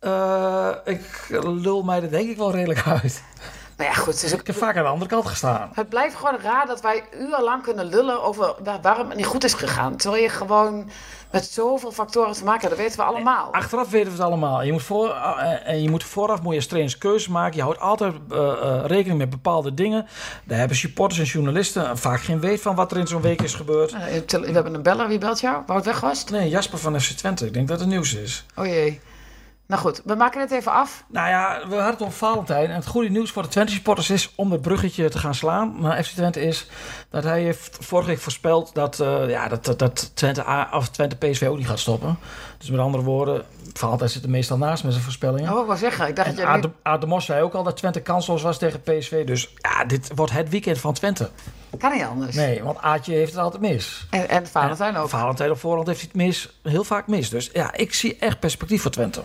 Eh, 0.00 0.68
ik 0.84 1.26
lul 1.40 1.82
mij 1.82 2.02
er 2.02 2.10
denk 2.10 2.28
ik 2.28 2.36
wel 2.36 2.52
redelijk 2.52 2.82
uit. 2.86 3.22
Nou 3.76 3.90
ja, 3.90 3.96
goed. 3.96 4.30
Ook, 4.34 4.40
Ik 4.40 4.46
heb 4.46 4.56
vaak 4.56 4.76
aan 4.76 4.82
de 4.82 4.88
andere 4.88 5.10
kant 5.10 5.26
gestaan. 5.26 5.70
het 5.74 5.88
blijft 5.88 6.14
gewoon 6.16 6.38
raar 6.42 6.66
dat 6.66 6.80
wij 6.80 7.04
urenlang 7.20 7.62
kunnen 7.62 7.86
lullen 7.86 8.22
over 8.22 8.54
waar- 8.64 8.80
waarom 8.82 9.08
het 9.08 9.16
niet 9.16 9.26
goed 9.26 9.44
is 9.44 9.54
gegaan. 9.54 9.96
Terwijl 9.96 10.22
je 10.22 10.28
gewoon 10.28 10.90
met 11.30 11.44
zoveel 11.44 11.92
factoren 11.92 12.32
te 12.32 12.44
maken 12.44 12.60
hebt. 12.60 12.72
Dat 12.76 12.84
weten 12.84 12.98
we 12.98 13.04
allemaal. 13.04 13.52
Achteraf 13.52 13.90
weten 13.90 14.06
we 14.10 14.16
het 14.16 14.26
allemaal. 14.26 14.62
Je 14.62 14.72
moet, 14.72 14.82
voor, 14.82 15.08
eh, 15.10 15.68
en 15.68 15.82
je 15.82 15.90
moet 15.90 16.04
vooraf 16.04 16.42
moet 16.42 16.54
je 16.54 16.66
trainers 16.66 16.98
keuzes 16.98 17.28
maken. 17.28 17.56
Je 17.56 17.62
houdt 17.62 17.78
altijd 17.80 18.14
eh, 18.30 18.38
eh, 18.38 18.84
rekening 18.86 19.18
met 19.18 19.30
bepaalde 19.30 19.74
dingen. 19.74 20.06
Daar 20.44 20.58
hebben 20.58 20.76
supporters 20.76 21.18
en 21.20 21.26
journalisten 21.26 21.98
vaak 21.98 22.20
geen 22.20 22.40
weet 22.40 22.60
van 22.60 22.74
wat 22.74 22.90
er 22.90 22.98
in 22.98 23.06
zo'n 23.06 23.22
week 23.22 23.42
is 23.42 23.54
gebeurd. 23.54 23.92
Eh, 23.92 24.00
We 24.40 24.50
hebben 24.52 24.74
een 24.74 24.82
beller. 24.82 25.08
Wie 25.08 25.18
belt 25.18 25.40
jou? 25.40 25.62
Wout 25.66 25.84
Weghorst? 25.84 26.30
Nee, 26.30 26.48
Jasper 26.48 26.78
van 26.78 27.00
FC 27.00 27.10
Twente. 27.10 27.46
Ik 27.46 27.52
denk 27.54 27.68
dat 27.68 27.80
het 27.80 27.88
nieuws 27.88 28.14
is. 28.14 28.46
Oh 28.56 28.66
jee. 28.66 29.00
Nou 29.66 29.80
goed, 29.80 30.02
we 30.04 30.14
maken 30.14 30.40
het 30.40 30.50
even 30.50 30.72
af. 30.72 31.04
Nou 31.08 31.28
ja, 31.28 31.58
we 31.58 31.74
hadden 31.74 31.92
het 31.92 32.02
over 32.02 32.12
Valentijn. 32.12 32.68
En 32.68 32.74
het 32.74 32.86
goede 32.86 33.08
nieuws 33.08 33.30
voor 33.30 33.42
de 33.42 33.48
Twente-supporters 33.48 34.10
is 34.10 34.32
om 34.34 34.52
het 34.52 34.60
bruggetje 34.60 35.08
te 35.08 35.18
gaan 35.18 35.34
slaan 35.34 35.80
naar 35.80 36.04
FC 36.04 36.10
Twente 36.10 36.40
is 36.40 36.68
dat 37.10 37.24
hij 37.24 37.42
heeft 37.42 37.76
vorige 37.80 38.08
week 38.08 38.18
voorspeld 38.18 38.74
dat, 38.74 39.00
eh, 39.00 39.28
ja, 39.28 39.48
dat, 39.48 39.78
dat, 39.78 40.10
Twente, 40.14 40.46
A, 40.48 40.68
of 40.72 40.88
Twente 40.88 41.16
PSV 41.16 41.46
ook 41.48 41.56
niet 41.56 41.66
gaat 41.66 41.78
stoppen. 41.78 42.18
Dus 42.58 42.70
met 42.70 42.80
andere 42.80 43.04
woorden, 43.04 43.44
Valentijn 43.72 44.10
zit 44.10 44.22
er 44.22 44.30
meestal 44.30 44.58
naast 44.58 44.82
met 44.82 44.92
zijn 44.92 45.04
voorspellingen. 45.04 45.52
Oh, 45.52 45.60
ik 45.60 45.66
wou 45.66 45.78
zeggen. 45.78 46.08
Ik 46.08 46.16
dacht 46.16 46.28
En 46.28 46.34
dat 46.34 46.44
jij 46.44 46.52
Aad 46.52 46.62
nu... 46.62 46.68
de, 46.68 46.74
Aad 46.82 47.00
de 47.00 47.06
Mos 47.06 47.24
zei 47.24 47.42
ook 47.42 47.54
al 47.54 47.62
dat 47.62 47.76
Twente 47.76 48.00
kansloos 48.00 48.42
was 48.42 48.58
tegen 48.58 48.80
PSV. 48.80 49.26
Dus 49.26 49.54
ja, 49.56 49.84
dit 49.84 50.10
wordt 50.14 50.32
het 50.32 50.48
weekend 50.48 50.78
van 50.78 50.94
Twente. 50.94 51.30
Kan 51.78 51.92
niet 51.92 52.02
anders. 52.04 52.36
Nee, 52.36 52.62
want 52.62 52.78
Aadje 52.80 53.12
heeft 53.14 53.32
het 53.32 53.40
altijd 53.40 53.62
mis. 53.62 54.06
En, 54.10 54.28
en 54.28 54.46
Valentijn 54.46 54.96
ook. 54.96 55.08
Valentijn 55.08 55.50
op 55.50 55.58
voorhand 55.58 55.86
heeft 55.86 56.00
hij 56.00 56.08
het 56.12 56.22
mis, 56.22 56.58
heel 56.62 56.84
vaak 56.84 57.06
mis. 57.06 57.28
Dus 57.30 57.50
ja, 57.52 57.74
ik 57.74 57.94
zie 57.94 58.16
echt 58.18 58.40
perspectief 58.40 58.82
voor 58.82 58.90
Twente. 58.90 59.22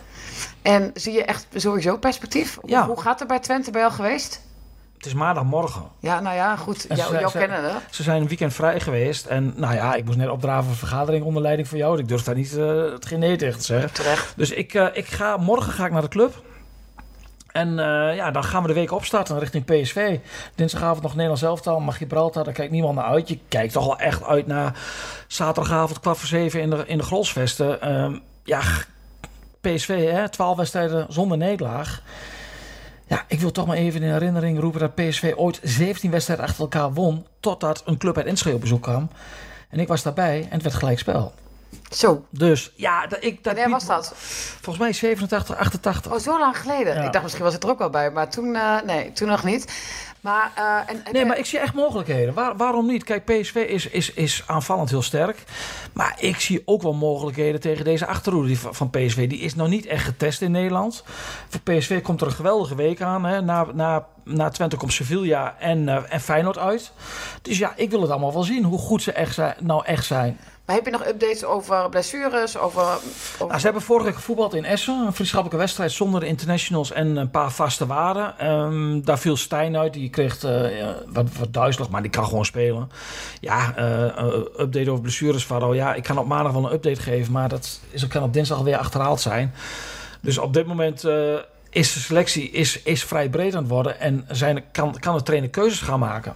En 0.61 0.91
zie 0.93 1.13
je 1.13 1.23
echt 1.25 1.47
sowieso 1.55 1.97
perspectief? 1.97 2.57
Hoe- 2.61 2.69
Ja. 2.69 2.85
Hoe 2.85 3.01
gaat 3.01 3.19
het 3.19 3.27
bij 3.27 3.39
Twente 3.39 3.71
bij 3.71 3.81
jou 3.81 3.93
geweest? 3.93 4.41
Het 4.97 5.05
is 5.07 5.13
maandagmorgen. 5.13 5.83
Ja, 5.99 6.19
nou 6.19 6.35
ja, 6.35 6.55
goed. 6.55 6.85
Jou, 6.87 7.01
ze- 7.13 7.19
jou 7.19 7.31
ze- 7.31 7.37
kennen 7.37 7.63
hè? 7.63 7.75
Ze 7.89 8.03
zijn 8.03 8.21
een 8.21 8.27
weekend 8.27 8.53
vrij 8.53 8.79
geweest. 8.79 9.25
En 9.25 9.53
nou 9.55 9.73
ja, 9.73 9.95
ik 9.95 10.05
moest 10.05 10.17
net 10.17 10.29
opdraven 10.29 10.63
voor 10.63 10.71
een 10.71 10.77
vergadering 10.77 11.25
onder 11.25 11.41
leiding 11.41 11.67
van 11.67 11.77
jou. 11.77 11.99
Ik 11.99 12.07
durf 12.07 12.23
daar 12.23 12.35
niet 12.35 12.57
eh, 12.57 12.91
het 12.91 13.05
geen 13.05 13.19
nee 13.19 13.35
tegen 13.37 13.59
te 13.59 13.65
zeggen. 13.65 13.91
Terecht. 13.93 14.33
Dus 14.35 14.51
ik, 14.51 14.73
eh, 14.73 14.85
ik 14.93 15.05
ga, 15.07 15.37
morgen 15.37 15.73
ga 15.73 15.85
ik 15.85 15.91
naar 15.91 16.01
de 16.01 16.07
club. 16.07 16.43
En 17.51 17.79
eh, 17.79 18.15
ja, 18.15 18.31
dan 18.31 18.43
gaan 18.43 18.61
we 18.61 18.67
de 18.67 18.73
week 18.73 18.91
opstarten 18.91 19.39
richting 19.39 19.65
PSV. 19.65 20.19
Dinsdagavond 20.55 21.01
nog 21.01 21.11
Nederlands 21.11 21.41
elftal, 21.41 21.79
maar 21.79 21.93
Gibraltar, 21.93 22.43
daar 22.43 22.53
kijkt 22.53 22.71
niemand 22.71 22.95
naar 22.95 23.05
uit. 23.05 23.27
Je 23.27 23.39
kijkt 23.47 23.73
toch 23.73 23.85
wel 23.85 23.99
echt 23.99 24.23
uit 24.23 24.47
naar 24.47 24.79
zaterdagavond 25.27 25.99
kwart 25.99 26.17
voor 26.17 26.27
zeven 26.27 26.61
in 26.61 26.69
de, 26.69 26.83
in 26.87 26.97
de 26.97 27.03
Grolsvesten. 27.03 27.81
Ehm, 27.81 28.17
ja, 28.43 28.61
PSV, 29.61 30.11
hè, 30.11 30.29
12 30.29 30.57
wedstrijden 30.57 31.05
zonder 31.09 31.37
nederlaag. 31.37 32.01
Ja, 33.07 33.23
ik 33.27 33.39
wil 33.39 33.51
toch 33.51 33.65
maar 33.65 33.77
even 33.77 34.03
in 34.03 34.11
herinnering 34.11 34.59
roepen 34.59 34.79
dat 34.79 34.95
PSV 34.95 35.33
ooit 35.35 35.59
17 35.63 36.11
wedstrijden 36.11 36.45
achter 36.45 36.61
elkaar 36.61 36.93
won. 36.93 37.25
Totdat 37.39 37.81
een 37.85 37.97
club 37.97 38.17
uit 38.17 38.25
Enschede 38.25 38.55
op 38.55 38.61
bezoek 38.61 38.81
kwam. 38.81 39.09
En 39.69 39.79
ik 39.79 39.87
was 39.87 40.03
daarbij 40.03 40.41
en 40.41 40.53
het 40.53 40.61
werd 40.61 40.75
gelijk 40.75 40.99
spel. 40.99 41.33
Zo, 41.91 42.25
Dus 42.29 42.71
ja, 42.75 43.07
dat, 43.07 43.23
ik, 43.23 43.43
dat 43.43 43.53
wanneer 43.53 43.71
was 43.71 43.85
dat? 43.85 44.13
Volgens 44.61 44.77
mij 44.77 44.93
87, 44.93 45.57
88. 45.57 46.11
Oh, 46.11 46.19
zo 46.19 46.39
lang 46.39 46.57
geleden. 46.57 46.95
Ja. 46.95 47.03
Ik 47.03 47.11
dacht 47.11 47.23
misschien 47.23 47.43
was 47.45 47.53
het 47.53 47.63
er 47.63 47.69
ook 47.69 47.79
wel 47.79 47.89
bij, 47.89 48.11
maar 48.11 48.29
toen, 48.29 48.55
eh, 48.55 48.81
nee, 48.85 49.11
toen 49.11 49.27
nog 49.27 49.43
niet. 49.43 49.73
Maar, 50.21 50.51
eh, 50.55 50.75
en, 50.95 51.05
en- 51.05 51.13
Nee, 51.13 51.25
maar 51.25 51.37
ik 51.37 51.45
zie 51.45 51.59
echt 51.59 51.73
mogelijkheden. 51.73 52.33
Waar, 52.33 52.57
waarom 52.57 52.85
niet? 52.85 53.03
Kijk, 53.03 53.25
PSV 53.25 53.55
is, 53.55 53.87
is, 53.87 54.13
is 54.13 54.43
aanvallend 54.47 54.89
heel 54.89 55.01
sterk. 55.01 55.43
Maar 55.93 56.15
ik 56.19 56.39
zie 56.39 56.61
ook 56.65 56.81
wel 56.81 56.93
mogelijkheden 56.93 57.59
tegen 57.61 57.85
deze 57.85 58.05
achterhoede 58.05 58.47
die 58.47 58.59
van 58.59 58.75
van 58.75 58.89
PSV. 58.89 59.29
Die 59.29 59.39
is 59.39 59.55
nog 59.55 59.67
niet 59.67 59.85
echt 59.85 60.03
getest 60.03 60.41
in 60.41 60.51
Nederland. 60.51 61.03
Voor 61.49 61.61
PSV 61.61 62.01
komt 62.01 62.21
er 62.21 62.27
een 62.27 62.33
geweldige 62.33 62.75
week 62.75 63.01
aan. 63.01 63.25
Hè. 63.25 63.41
Na, 63.41 63.65
na, 63.73 64.05
na 64.23 64.49
Twente 64.49 64.75
komt 64.75 64.93
Sevilla 64.93 65.55
en, 65.59 65.89
eh, 65.89 65.97
en 66.09 66.21
Feyenoord 66.21 66.57
uit. 66.57 66.91
Dus 67.41 67.57
ja, 67.57 67.73
ik 67.75 67.89
wil 67.89 68.01
het 68.01 68.09
allemaal 68.11 68.33
wel 68.33 68.43
zien 68.43 68.63
hoe 68.63 68.79
goed 68.79 69.01
ze 69.01 69.11
echt 69.11 69.33
zijn, 69.33 69.55
nou 69.59 69.85
echt 69.85 70.05
zijn. 70.05 70.39
Maar 70.69 70.77
heb 70.77 70.87
je 70.87 70.93
nog 70.93 71.07
updates 71.07 71.43
over 71.43 71.89
blessures? 71.89 72.57
Over, 72.57 72.81
over... 72.81 73.47
Nou, 73.47 73.59
ze 73.59 73.65
hebben 73.65 73.81
vorige 73.81 74.05
week 74.05 74.15
gevoetbald 74.15 74.53
in 74.53 74.65
Essen. 74.65 75.05
Een 75.05 75.13
vriendschappelijke 75.13 75.57
wedstrijd 75.61 75.91
zonder 75.91 76.19
de 76.19 76.25
internationals 76.25 76.91
en 76.91 77.15
een 77.15 77.29
paar 77.29 77.51
vaste 77.51 77.85
waarden. 77.85 78.39
Ehm, 78.39 79.01
daar 79.01 79.19
viel 79.19 79.37
Stijn 79.37 79.77
uit. 79.77 79.93
Die 79.93 80.09
kreeg 80.09 80.43
eh, 80.43 80.87
wat, 81.07 81.25
wat 81.39 81.53
duizelig, 81.53 81.89
maar 81.89 82.01
die 82.01 82.11
kan 82.11 82.25
gewoon 82.25 82.45
spelen. 82.45 82.91
Ja, 83.39 83.75
eh, 83.75 84.05
eh, 84.05 84.25
update 84.57 84.89
over 84.89 85.01
blessures, 85.01 85.43
Faro. 85.43 85.75
Ja, 85.75 85.93
ik 85.93 86.03
kan 86.03 86.17
op 86.17 86.27
maandag 86.27 86.53
wel 86.53 86.65
een 86.65 86.73
update 86.73 87.01
geven, 87.01 87.31
maar 87.31 87.49
dat 87.49 87.79
is, 87.89 88.07
kan 88.07 88.23
op 88.23 88.33
dinsdag 88.33 88.57
alweer 88.57 88.77
achterhaald 88.77 89.21
zijn. 89.21 89.53
Dus 90.21 90.37
op 90.37 90.53
dit 90.53 90.65
moment 90.65 91.03
is 91.69 91.93
de 91.93 91.99
selectie 91.99 92.49
is, 92.51 92.81
is 92.81 93.03
vrij 93.03 93.29
breed 93.29 93.55
aan 93.55 93.61
het 93.61 93.71
worden. 93.71 93.99
En 93.99 94.25
zijn, 94.27 94.63
kan, 94.71 94.99
kan 94.99 95.17
de 95.17 95.23
trainer 95.23 95.49
keuzes 95.49 95.81
gaan 95.81 95.99
maken. 95.99 96.35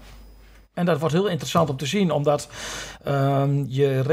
En 0.73 0.85
dat 0.85 0.99
wordt 0.99 1.13
heel 1.13 1.27
interessant 1.27 1.69
om 1.69 1.77
te 1.77 1.85
zien, 1.85 2.11
omdat 2.11 2.47
ehm, 3.03 3.63
je, 3.67 4.03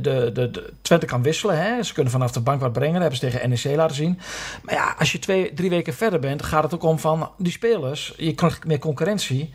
de, 0.00 0.30
de 0.32 0.72
Twente 0.82 1.06
kan 1.06 1.22
wisselen. 1.22 1.58
Hè? 1.58 1.82
Ze 1.82 1.92
kunnen 1.92 2.12
vanaf 2.12 2.32
de 2.32 2.40
bank 2.40 2.60
wat 2.60 2.72
brengen, 2.72 3.00
dat 3.00 3.02
hebben 3.02 3.18
ze 3.18 3.26
tegen 3.26 3.48
NEC 3.48 3.76
laten 3.76 3.96
zien. 3.96 4.18
Maar 4.62 4.74
ja, 4.74 4.94
als 4.98 5.12
je 5.12 5.18
twee, 5.18 5.52
drie 5.54 5.70
weken 5.70 5.94
verder 5.94 6.20
bent, 6.20 6.42
gaat 6.42 6.62
het 6.62 6.74
ook 6.74 6.82
om 6.82 6.98
van 6.98 7.30
die 7.38 7.52
spelers. 7.52 8.14
Je 8.16 8.34
krijgt 8.34 8.66
meer 8.66 8.78
concurrentie, 8.78 9.52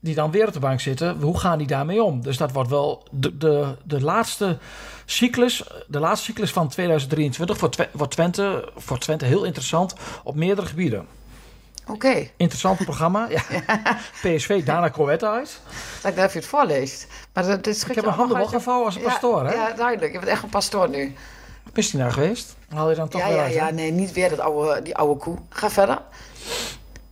die 0.00 0.14
dan 0.14 0.30
weer 0.30 0.46
op 0.46 0.52
de 0.52 0.60
bank 0.60 0.80
zitten. 0.80 1.20
Hoe 1.20 1.38
gaan 1.38 1.58
die 1.58 1.66
daarmee 1.66 2.02
om? 2.02 2.22
Dus 2.22 2.36
dat 2.36 2.52
wordt 2.52 2.70
wel 2.70 3.06
de, 3.10 3.36
de, 3.36 3.76
de 3.84 4.00
laatste 4.00 4.58
cyclus, 5.04 5.64
de 5.86 5.98
laatste 5.98 6.24
cyclus 6.24 6.50
van 6.50 6.68
2023 6.68 7.58
voor, 7.58 7.70
Twe- 7.70 7.88
voor, 7.94 8.08
Twente, 8.08 8.68
voor 8.76 8.98
Twente 8.98 9.24
heel 9.24 9.44
interessant 9.44 9.94
op 10.24 10.34
meerdere 10.34 10.66
gebieden. 10.66 11.06
Oké, 11.86 12.28
Interessant 12.36 12.78
programma. 12.84 13.28
Ja. 13.28 13.42
PSV, 14.22 14.64
daarna 14.64 14.90
Coët 14.90 15.24
uit. 15.24 15.60
lijkt 16.02 16.18
net 16.18 16.26
of 16.26 16.32
je 16.32 16.38
het 16.38 16.48
voorleest. 16.48 17.06
Maar 17.32 17.46
dat, 17.46 17.64
dit 17.64 17.84
Ik 17.88 17.94
heb 17.94 18.04
mijn 18.04 18.16
handen 18.16 18.36
wel 18.36 18.46
gevouwen 18.46 18.86
als 18.86 18.94
een 18.96 19.02
pastoor, 19.02 19.46
hè? 19.46 19.54
Ja, 19.54 19.70
duidelijk. 19.72 20.12
Je 20.12 20.18
bent 20.18 20.30
echt 20.30 20.42
een 20.42 20.48
pastoor 20.48 20.88
nu. 20.88 21.14
Is 21.74 21.90
die 21.90 22.00
nou 22.00 22.12
geweest? 22.12 22.56
Haal 22.68 22.90
je 22.90 22.96
dan 22.96 23.08
toch 23.08 23.20
Ja, 23.20 23.26
weer 23.26 23.36
ja, 23.36 23.42
uit, 23.42 23.54
ja, 23.54 23.70
nee, 23.70 23.90
niet 23.90 24.12
weer 24.12 24.28
dat 24.28 24.38
oude, 24.38 24.82
die 24.82 24.96
oude 24.96 25.20
koe. 25.20 25.36
Ga 25.48 25.70
verder. 25.70 25.98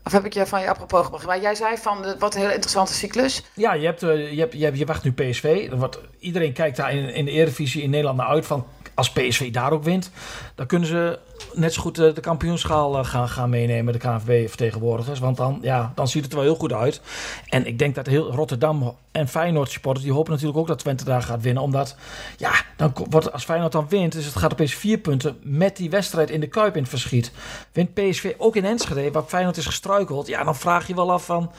Of 0.05 0.13
heb 0.13 0.25
ik 0.25 0.35
je 0.35 0.47
van 0.47 0.61
je 0.61 0.69
apropos 0.69 1.05
gebracht? 1.05 1.27
Maar 1.27 1.41
jij 1.41 1.55
zei 1.55 1.77
van, 1.77 2.15
wordt 2.19 2.35
een 2.35 2.41
hele 2.41 2.53
interessante 2.53 2.93
cyclus. 2.93 3.45
Ja, 3.55 3.73
je, 3.75 3.87
hebt, 3.87 4.03
eh, 4.03 4.33
je, 4.33 4.41
hebt, 4.41 4.53
je, 4.53 4.65
hebt, 4.65 4.79
je 4.79 4.85
wacht 4.87 5.05
nu 5.05 5.13
PSV. 5.13 5.71
Wordt- 5.73 5.99
iedereen 6.19 6.53
kijkt 6.53 6.77
daar 6.77 6.93
in, 6.93 7.15
in 7.15 7.25
de 7.25 7.31
Eredivisie 7.31 7.83
in 7.83 7.91
Nederland 7.91 8.19
naar 8.19 8.27
uit 8.27 8.47
van... 8.47 8.67
als 9.01 9.11
PSV 9.11 9.51
daar 9.51 9.73
ook 9.73 9.85
wint, 9.85 10.11
dan 10.55 10.67
kunnen 10.67 10.89
ze 10.89 11.19
net 11.55 11.75
zo 11.75 11.83
goed 11.83 11.99
eh, 11.99 12.15
de 12.15 12.21
kampioenschaal 12.21 12.99
eh, 12.99 13.05
gaan, 13.05 13.29
gaan 13.29 13.51
meenemen... 13.51 13.93
de 13.93 13.99
KNVB-vertegenwoordigers. 13.99 15.19
Want 15.19 15.37
dan, 15.37 15.59
ja, 15.63 15.93
dan 15.95 16.09
ziet 16.09 16.23
het 16.23 16.33
er 16.33 16.39
wel 16.39 16.47
heel 16.47 16.57
goed 16.59 16.73
uit. 16.73 17.01
En 17.49 17.67
ik 17.67 17.79
denk 17.79 17.95
dat 17.95 18.07
heel 18.07 18.33
Rotterdam 18.33 18.97
en 19.13 19.29
Feyenoord 19.29 19.71
supporters... 19.71 20.05
die 20.05 20.15
hopen 20.15 20.33
natuurlijk 20.33 20.59
ook 20.59 20.67
dat 20.67 20.79
Twente 20.79 21.05
daar 21.05 21.23
gaat 21.23 21.43
winnen. 21.43 21.63
Omdat, 21.63 21.97
ja, 22.37 22.53
dan 22.77 22.93
wordt, 23.11 23.33
als 23.33 23.45
Feyenoord 23.45 23.73
dan 23.73 23.89
wint... 23.89 24.13
dus 24.13 24.25
het 24.25 24.37
gaat 24.37 24.53
opeens 24.53 24.75
vier 24.75 24.99
punten 24.99 25.39
met 25.43 25.77
die 25.77 25.91
wedstrijd 25.91 26.31
in 26.31 26.41
de 26.41 26.49
Kuip 26.49 26.75
in 26.75 26.81
het 26.81 26.91
verschiet. 26.91 27.33
Wint 27.73 27.95
PSV 27.95 28.35
ook 28.39 28.57
in 28.57 28.65
Enschede, 28.65 29.11
waar 29.11 29.23
Feyenoord 29.23 29.57
is 29.57 29.67
gestruikeld... 29.67 30.27
ja, 30.27 30.45
dan 30.45 30.57
vraag 30.57 30.87
je 30.87 30.95
wel 30.95 31.13
af 31.13 31.25
van... 31.25 31.51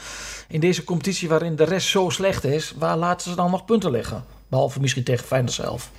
in 0.48 0.60
deze 0.60 0.84
competitie 0.84 1.30
waarin 1.30 1.56
de 1.56 1.64
rest 1.64 1.88
zo 1.88 2.10
slecht 2.10 2.44
is... 2.44 2.74
waar 2.78 2.98
laten 2.98 3.30
ze 3.30 3.36
dan 3.36 3.52
nog 3.52 3.66
punten 3.66 3.92
liggen? 3.92 4.24
Behalve 4.48 4.80
misschien 4.80 5.04
tegen 5.04 5.26
Feyenoord 5.26 5.54
zelf. 5.54 5.92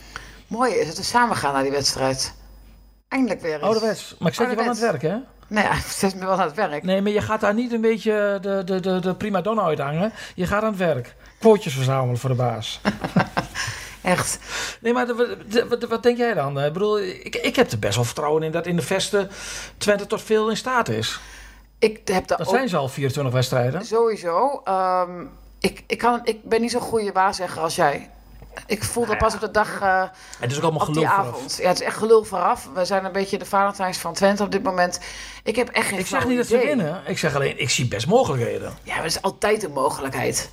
Mooi 0.52 0.72
is 0.74 0.88
het 0.88 0.96
we 0.96 1.02
samen 1.02 1.36
gaan 1.36 1.52
naar 1.52 1.62
die 1.62 1.70
wedstrijd. 1.72 2.34
Eindelijk 3.08 3.40
weer 3.40 3.54
eens. 3.54 3.62
Ouderwets. 3.62 4.14
Maar 4.18 4.28
ik 4.28 4.34
zet 4.34 4.50
je 4.50 4.54
wel 4.56 4.64
aan 4.64 4.70
het 4.70 4.78
werk, 4.78 5.02
hè? 5.02 5.16
Nee, 5.46 5.64
ik 5.84 5.84
zet 5.88 6.14
me 6.14 6.20
wel 6.26 6.32
aan 6.40 6.46
het 6.46 6.54
werk. 6.54 6.82
Nee, 6.82 7.02
maar 7.02 7.12
je 7.12 7.20
gaat 7.20 7.40
daar 7.40 7.54
niet 7.54 7.72
een 7.72 7.80
beetje 7.80 8.38
de, 8.40 8.62
de, 8.64 8.80
de, 8.80 9.00
de 9.00 9.14
prima 9.14 9.40
donna 9.40 9.62
uithangen. 9.62 10.12
Je 10.34 10.46
gaat 10.46 10.62
aan 10.62 10.68
het 10.68 10.78
werk. 10.78 11.14
Quotejes 11.38 11.74
verzamelen 11.74 12.18
voor 12.18 12.30
de 12.30 12.36
baas. 12.36 12.80
Echt. 14.02 14.38
Nee, 14.80 14.92
maar 14.92 15.06
de- 15.06 15.38
de- 15.48 15.68
wat, 15.68 15.82
wat 15.84 16.02
denk 16.02 16.16
jij 16.16 16.34
dan? 16.34 16.60
Ik 16.60 16.72
bedoel, 16.72 17.00
ik, 17.00 17.36
ik 17.36 17.56
heb 17.56 17.70
er 17.70 17.78
best 17.78 17.94
wel 17.94 18.04
vertrouwen 18.04 18.42
in 18.42 18.52
dat 18.52 18.66
in 18.66 18.76
de 18.76 18.82
vesten 18.82 19.30
Twente 19.78 20.06
tot 20.06 20.22
veel 20.22 20.50
in 20.50 20.56
staat 20.56 20.88
is. 20.88 21.20
ik 21.78 22.00
heb 22.04 22.26
daar 22.26 22.38
Dat 22.38 22.46
ook 22.46 22.54
zijn 22.54 22.68
ze 22.68 22.76
al 22.76 22.88
24 22.88 23.32
wedstrijden. 23.34 23.84
sowieso. 23.86 24.60
ehm, 24.64 25.24
ik, 25.58 25.84
ik, 25.86 25.98
kan, 25.98 26.20
ik 26.24 26.44
ben 26.44 26.60
niet 26.60 26.70
zo'n 26.70 26.80
goede 26.80 27.12
waarzegger 27.12 27.62
als 27.62 27.74
jij. 27.76 28.10
Ik 28.66 28.84
voel 28.84 29.06
dat 29.06 29.18
pas 29.18 29.34
op 29.34 29.40
de 29.40 29.50
dag 29.50 29.80
eh, 29.80 30.02
Het 30.38 30.50
is 30.50 30.56
ook 30.56 30.62
allemaal 30.62 30.80
geloof 30.86 31.04
vooraf. 31.08 31.26
avond. 31.26 31.58
Ja, 31.60 31.68
het 31.68 31.80
is 31.80 31.86
echt 31.86 31.96
gelul 31.96 32.24
vooraf. 32.24 32.68
We 32.74 32.84
zijn 32.84 33.04
een 33.04 33.12
beetje 33.12 33.38
de 33.38 33.44
Valentijns 33.44 33.98
van 33.98 34.14
Twente 34.14 34.42
op 34.42 34.50
dit 34.52 34.62
moment. 34.62 35.00
Ik 35.42 35.56
heb 35.56 35.68
echt 35.68 35.88
geen 35.88 35.98
Ik 35.98 36.06
zeg 36.06 36.26
niet 36.26 36.36
dat 36.36 36.46
ze 36.46 36.58
winnen. 36.58 37.02
Ik 37.06 37.18
zeg 37.18 37.34
alleen, 37.34 37.60
ik 37.60 37.70
zie 37.70 37.88
best 37.88 38.06
mogelijkheden. 38.06 38.72
Ja, 38.82 38.92
maar 38.94 39.02
dat 39.02 39.10
is 39.12 39.22
altijd 39.22 39.62
een 39.64 39.72
mogelijkheid. 39.72 40.50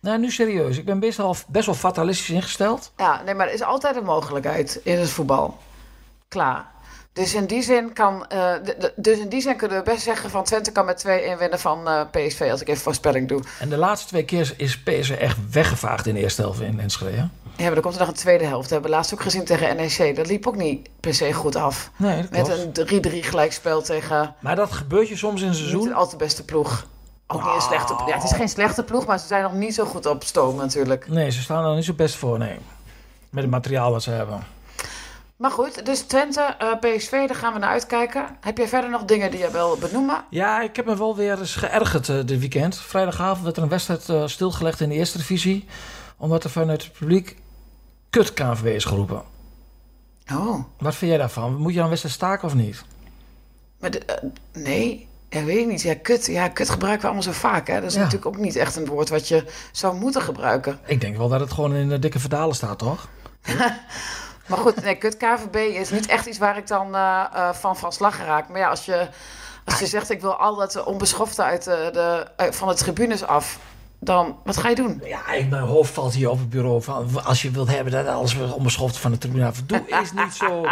Nou, 0.00 0.18
nu 0.18 0.30
serieus. 0.30 0.78
Ik 0.78 0.84
ben 0.84 1.00
best 1.00 1.16
wel, 1.16 1.36
best 1.48 1.66
wel 1.66 1.74
fatalistisch 1.74 2.30
ingesteld. 2.30 2.92
Ja, 2.96 3.22
nee, 3.24 3.34
maar 3.34 3.46
er 3.46 3.52
is 3.52 3.62
altijd 3.62 3.96
een 3.96 4.04
mogelijkheid 4.04 4.80
in 4.82 4.98
het 4.98 5.10
voetbal. 5.10 5.58
Klaar. 6.28 6.70
Dus 7.12 7.34
in 7.34 7.46
die 7.46 7.62
zin 7.62 7.92
kan, 7.92 8.26
eh, 8.26 8.52
dus 8.96 9.18
in 9.18 9.28
die 9.28 9.40
zin 9.40 9.56
kunnen 9.56 9.76
we 9.78 9.82
best 9.90 10.02
zeggen 10.02 10.30
van 10.30 10.44
Twente 10.44 10.72
kan 10.72 10.84
met 10.84 10.98
2-1 10.98 11.38
winnen 11.38 11.58
van 11.60 11.88
eh, 11.88 12.00
PSV 12.10 12.48
als 12.50 12.60
ik 12.60 12.68
even 12.68 12.82
voorspelling 12.82 13.28
doe. 13.28 13.42
En 13.58 13.68
de 13.68 13.76
laatste 13.76 14.08
twee 14.08 14.24
keer 14.24 14.54
is 14.56 14.78
PSV 14.82 15.10
echt 15.10 15.36
weggevaagd 15.50 16.06
in 16.06 16.14
de 16.14 16.20
eerste 16.20 16.42
helft 16.42 16.60
in 16.60 16.80
Enschede. 16.80 17.16
hè? 17.16 17.24
Ja, 17.56 17.64
maar 17.64 17.72
dan 17.72 17.82
komt 17.82 17.94
er 17.94 18.00
nog 18.00 18.08
een 18.08 18.14
tweede 18.14 18.44
helft. 18.44 18.62
Dat 18.62 18.70
hebben 18.70 18.90
we 18.90 18.96
laatst 18.96 19.14
ook 19.14 19.22
gezien 19.22 19.44
tegen 19.44 19.76
NEC. 19.76 20.16
Dat 20.16 20.26
liep 20.26 20.46
ook 20.46 20.56
niet 20.56 20.88
per 21.00 21.14
se 21.14 21.32
goed 21.32 21.56
af. 21.56 21.90
Nee, 21.96 22.22
dat 22.30 22.48
Met 22.74 22.88
een 22.90 23.12
3-3 23.22 23.24
gelijkspel 23.24 23.82
tegen 23.82 24.34
Maar 24.40 24.56
dat 24.56 24.72
gebeurt 24.72 25.08
je 25.08 25.16
soms 25.16 25.40
in 25.40 25.46
een 25.46 25.52
niet 25.52 25.60
seizoen. 25.60 25.86
een 25.86 25.94
al 25.94 26.08
te 26.08 26.16
beste 26.16 26.44
ploeg. 26.44 26.86
Ook 27.26 27.44
niet 27.44 27.54
een 27.54 27.60
slechte 27.60 27.94
ploeg. 27.94 28.08
Ja, 28.08 28.14
het 28.14 28.24
is 28.24 28.32
geen 28.32 28.48
slechte 28.48 28.82
ploeg, 28.82 29.06
maar 29.06 29.18
ze 29.18 29.26
zijn 29.26 29.42
nog 29.42 29.52
niet 29.52 29.74
zo 29.74 29.84
goed 29.84 30.06
op 30.06 30.24
stoom 30.24 30.56
natuurlijk. 30.56 31.08
Nee, 31.08 31.30
ze 31.30 31.42
staan 31.42 31.64
er 31.64 31.74
niet 31.74 31.84
zo 31.84 31.92
best 31.92 32.14
voor, 32.14 32.38
nee. 32.38 32.58
Met 33.30 33.42
het 33.42 33.52
materiaal 33.52 33.90
wat 33.90 34.02
ze 34.02 34.10
hebben. 34.10 34.42
Maar 35.36 35.50
goed, 35.50 35.86
dus 35.86 36.00
Twente, 36.00 36.40
eh, 36.58 36.68
PSV, 36.80 37.10
daar 37.10 37.34
gaan 37.36 37.52
we 37.52 37.58
naar 37.58 37.70
uitkijken. 37.70 38.26
Heb 38.40 38.58
jij 38.58 38.68
verder 38.68 38.90
nog 38.90 39.04
dingen 39.04 39.30
die 39.30 39.40
je 39.40 39.50
wil 39.50 39.76
benoemen? 39.80 40.24
Ja, 40.30 40.60
ik 40.62 40.76
heb 40.76 40.84
me 40.86 40.96
wel 40.96 41.16
weer 41.16 41.38
eens 41.38 41.54
geërgerd 41.56 42.08
eh, 42.08 42.16
dit 42.24 42.38
weekend. 42.38 42.76
Vrijdagavond 42.80 43.44
werd 43.44 43.56
er 43.56 43.62
een 43.62 43.68
wedstrijd 43.68 44.08
eh, 44.08 44.26
stilgelegd 44.26 44.80
in 44.80 44.88
de 44.88 44.94
eerste 44.94 45.18
divisie. 45.18 45.66
Omdat 46.16 46.44
er 46.44 46.50
vanuit 46.50 46.82
het 46.82 46.92
publiek 46.92 47.36
kut 48.12 48.34
KNVB 48.34 48.66
is 48.66 48.84
geroepen. 48.84 49.22
Oh, 50.32 50.64
Wat 50.78 50.94
vind 50.94 51.10
jij 51.10 51.20
daarvan? 51.20 51.54
Moet 51.56 51.72
je 51.72 51.78
dan 51.78 51.88
wedstrijd 51.88 52.14
staken 52.14 52.44
of 52.48 52.54
niet? 52.54 52.82
maar 53.80 53.90
de- 53.90 53.98
eh, 54.04 54.28
nee, 54.52 55.08
ja, 55.28 55.44
weet 55.44 55.58
ik 55.58 55.66
niet. 55.66 55.82
Ja, 55.82 55.94
kut, 56.02 56.26
ja, 56.26 56.48
kut 56.48 56.70
gebruiken 56.70 57.00
we 57.02 57.06
allemaal 57.06 57.32
zo 57.32 57.38
vaak. 57.40 57.66
Hè? 57.66 57.74
Dat 57.80 57.90
is 57.90 57.94
Ja. 57.94 57.98
natuurlijk 58.02 58.26
ook 58.26 58.36
niet 58.42 58.56
echt 58.56 58.76
een 58.76 58.86
woord 58.86 59.08
wat 59.08 59.28
je 59.28 59.44
zou 59.72 59.94
moeten 59.96 60.22
gebruiken. 60.22 60.78
Ik 60.86 61.00
denk 61.00 61.16
wel 61.16 61.28
dat 61.28 61.40
het 61.40 61.52
gewoon 61.52 61.74
in 61.74 61.88
de 61.88 61.98
dikke 61.98 62.18
verdalen 62.18 62.54
staat, 62.54 62.78
toch? 62.78 63.08
Maar 64.46 64.58
goed, 64.58 64.82
nee, 64.82 64.94
kut 64.94 65.16
KVB 65.16 65.54
is 65.56 65.90
niet 65.90 66.06
echt 66.06 66.26
iets 66.26 66.38
waar 66.38 66.56
ik 66.56 66.66
dan 66.66 66.94
eh, 66.94 67.24
eh, 67.32 67.52
van 67.54 67.76
van 67.76 67.92
slag 67.92 68.18
raak. 68.18 68.48
Maar 68.48 68.58
ja, 68.58 68.68
als 68.68 68.84
je, 68.84 69.08
als 69.64 69.78
je 69.78 69.86
zegt 69.86 70.10
ik 70.10 70.20
wil 70.20 70.34
al 70.36 70.56
dat 70.56 70.84
onbeschofte 70.84 71.42
uit 71.42 71.64
de, 71.64 72.26
van 72.50 72.68
de 72.68 72.74
tribunes 72.74 73.22
af, 73.24 73.58
dan 74.04 74.36
wat 74.44 74.56
ga 74.56 74.68
je 74.68 74.74
doen? 74.74 75.00
Ja, 75.04 75.20
mijn 75.50 75.62
hoofd 75.62 75.92
valt 75.92 76.14
hier 76.14 76.30
op 76.30 76.38
het 76.38 76.50
bureau 76.50 76.82
van... 76.82 77.24
als 77.24 77.42
je 77.42 77.50
wilt 77.50 77.68
hebben 77.68 77.92
dat 77.92 78.06
alles 78.06 78.34
weer 78.34 78.54
onbeschoft 78.54 78.98
van 78.98 79.10
de 79.10 79.18
tribune 79.18 79.46
af. 79.46 79.62
Doe 79.66 79.82
is 80.02 80.12
niet 80.12 80.34
zo... 80.34 80.66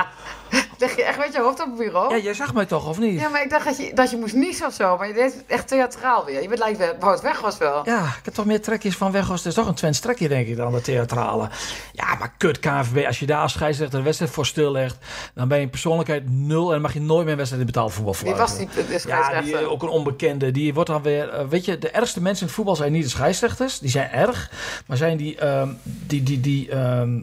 Leg 0.78 0.96
je 0.96 1.04
echt 1.04 1.18
met 1.18 1.32
je 1.32 1.40
hoofd 1.40 1.60
op 1.60 1.66
het 1.66 1.76
bureau? 1.76 2.14
Ja, 2.14 2.22
jij 2.22 2.34
zag 2.34 2.54
mij 2.54 2.66
toch, 2.66 2.88
of 2.88 2.98
niet? 2.98 3.20
Ja, 3.20 3.28
maar 3.28 3.42
ik 3.42 3.50
dacht 3.50 3.64
dat 3.64 3.76
je, 3.76 3.94
dat 3.94 4.10
je 4.10 4.16
moest 4.16 4.34
niezen 4.34 4.66
of 4.66 4.74
zo. 4.74 4.96
Maar 4.96 5.08
je 5.08 5.14
deed 5.14 5.34
het 5.34 5.44
echt 5.46 5.68
theatraal 5.68 6.24
weer. 6.24 6.42
Je 6.42 6.48
bent 6.48 6.60
lijkt 6.60 6.94
Wout 7.00 7.20
weg 7.20 7.40
was 7.40 7.58
wel. 7.58 7.82
Ja, 7.84 8.04
ik 8.04 8.24
heb 8.24 8.34
toch 8.34 8.44
meer 8.44 8.62
trekjes 8.62 8.96
van 8.96 9.12
weg. 9.12 9.28
Het 9.28 9.44
is 9.44 9.54
toch 9.54 9.66
een 9.66 9.74
Twents 9.74 10.00
trekje, 10.00 10.28
denk 10.28 10.46
ik, 10.46 10.56
dan 10.56 10.72
de 10.72 10.80
theatrale. 10.80 11.48
Ja, 11.92 12.14
maar 12.14 12.34
kut 12.36 12.58
KNVB. 12.58 13.06
Als 13.06 13.18
je 13.18 13.26
daar 13.26 13.42
als 13.42 13.52
scheidsrechter 13.52 13.98
de 13.98 14.04
wedstrijd 14.04 14.32
voor 14.32 14.46
stillegt... 14.46 14.96
dan 15.34 15.48
ben 15.48 15.60
je 15.60 15.68
persoonlijkheid 15.68 16.30
nul... 16.30 16.66
en 16.66 16.72
dan 16.72 16.80
mag 16.80 16.92
je 16.92 17.00
nooit 17.00 17.22
meer 17.22 17.30
een 17.30 17.36
wedstrijd 17.36 17.62
in 17.62 17.72
betaald 17.72 17.92
voetbal 17.92 18.14
Wie 18.22 18.34
was 18.34 18.56
die 18.56 18.68
de 18.74 19.02
Ja, 19.06 19.40
die, 19.40 19.58
eh, 19.58 19.70
ook 19.70 19.82
een 19.82 19.88
onbekende. 19.88 20.50
Die 20.50 20.74
wordt 20.74 20.90
dan 20.90 21.02
weer... 21.02 21.28
eh, 21.28 21.46
weet 21.48 21.64
je, 21.64 21.78
de 21.78 21.90
ergste 21.90 22.22
mensen 22.22 22.40
in 22.40 22.46
het 22.46 22.56
voetbal 22.56 22.76
zijn 22.76 22.92
niet 22.92 23.02
de 23.02 23.08
scheidsrechters. 23.08 23.78
Die 23.78 23.90
zijn 23.90 24.10
erg. 24.10 24.50
Maar 24.86 24.96
zijn 24.96 25.16
die... 25.16 25.38
ehm, 25.38 25.68
die, 25.82 26.22
die, 26.22 26.40
die, 26.40 26.70
ehm, 26.70 27.18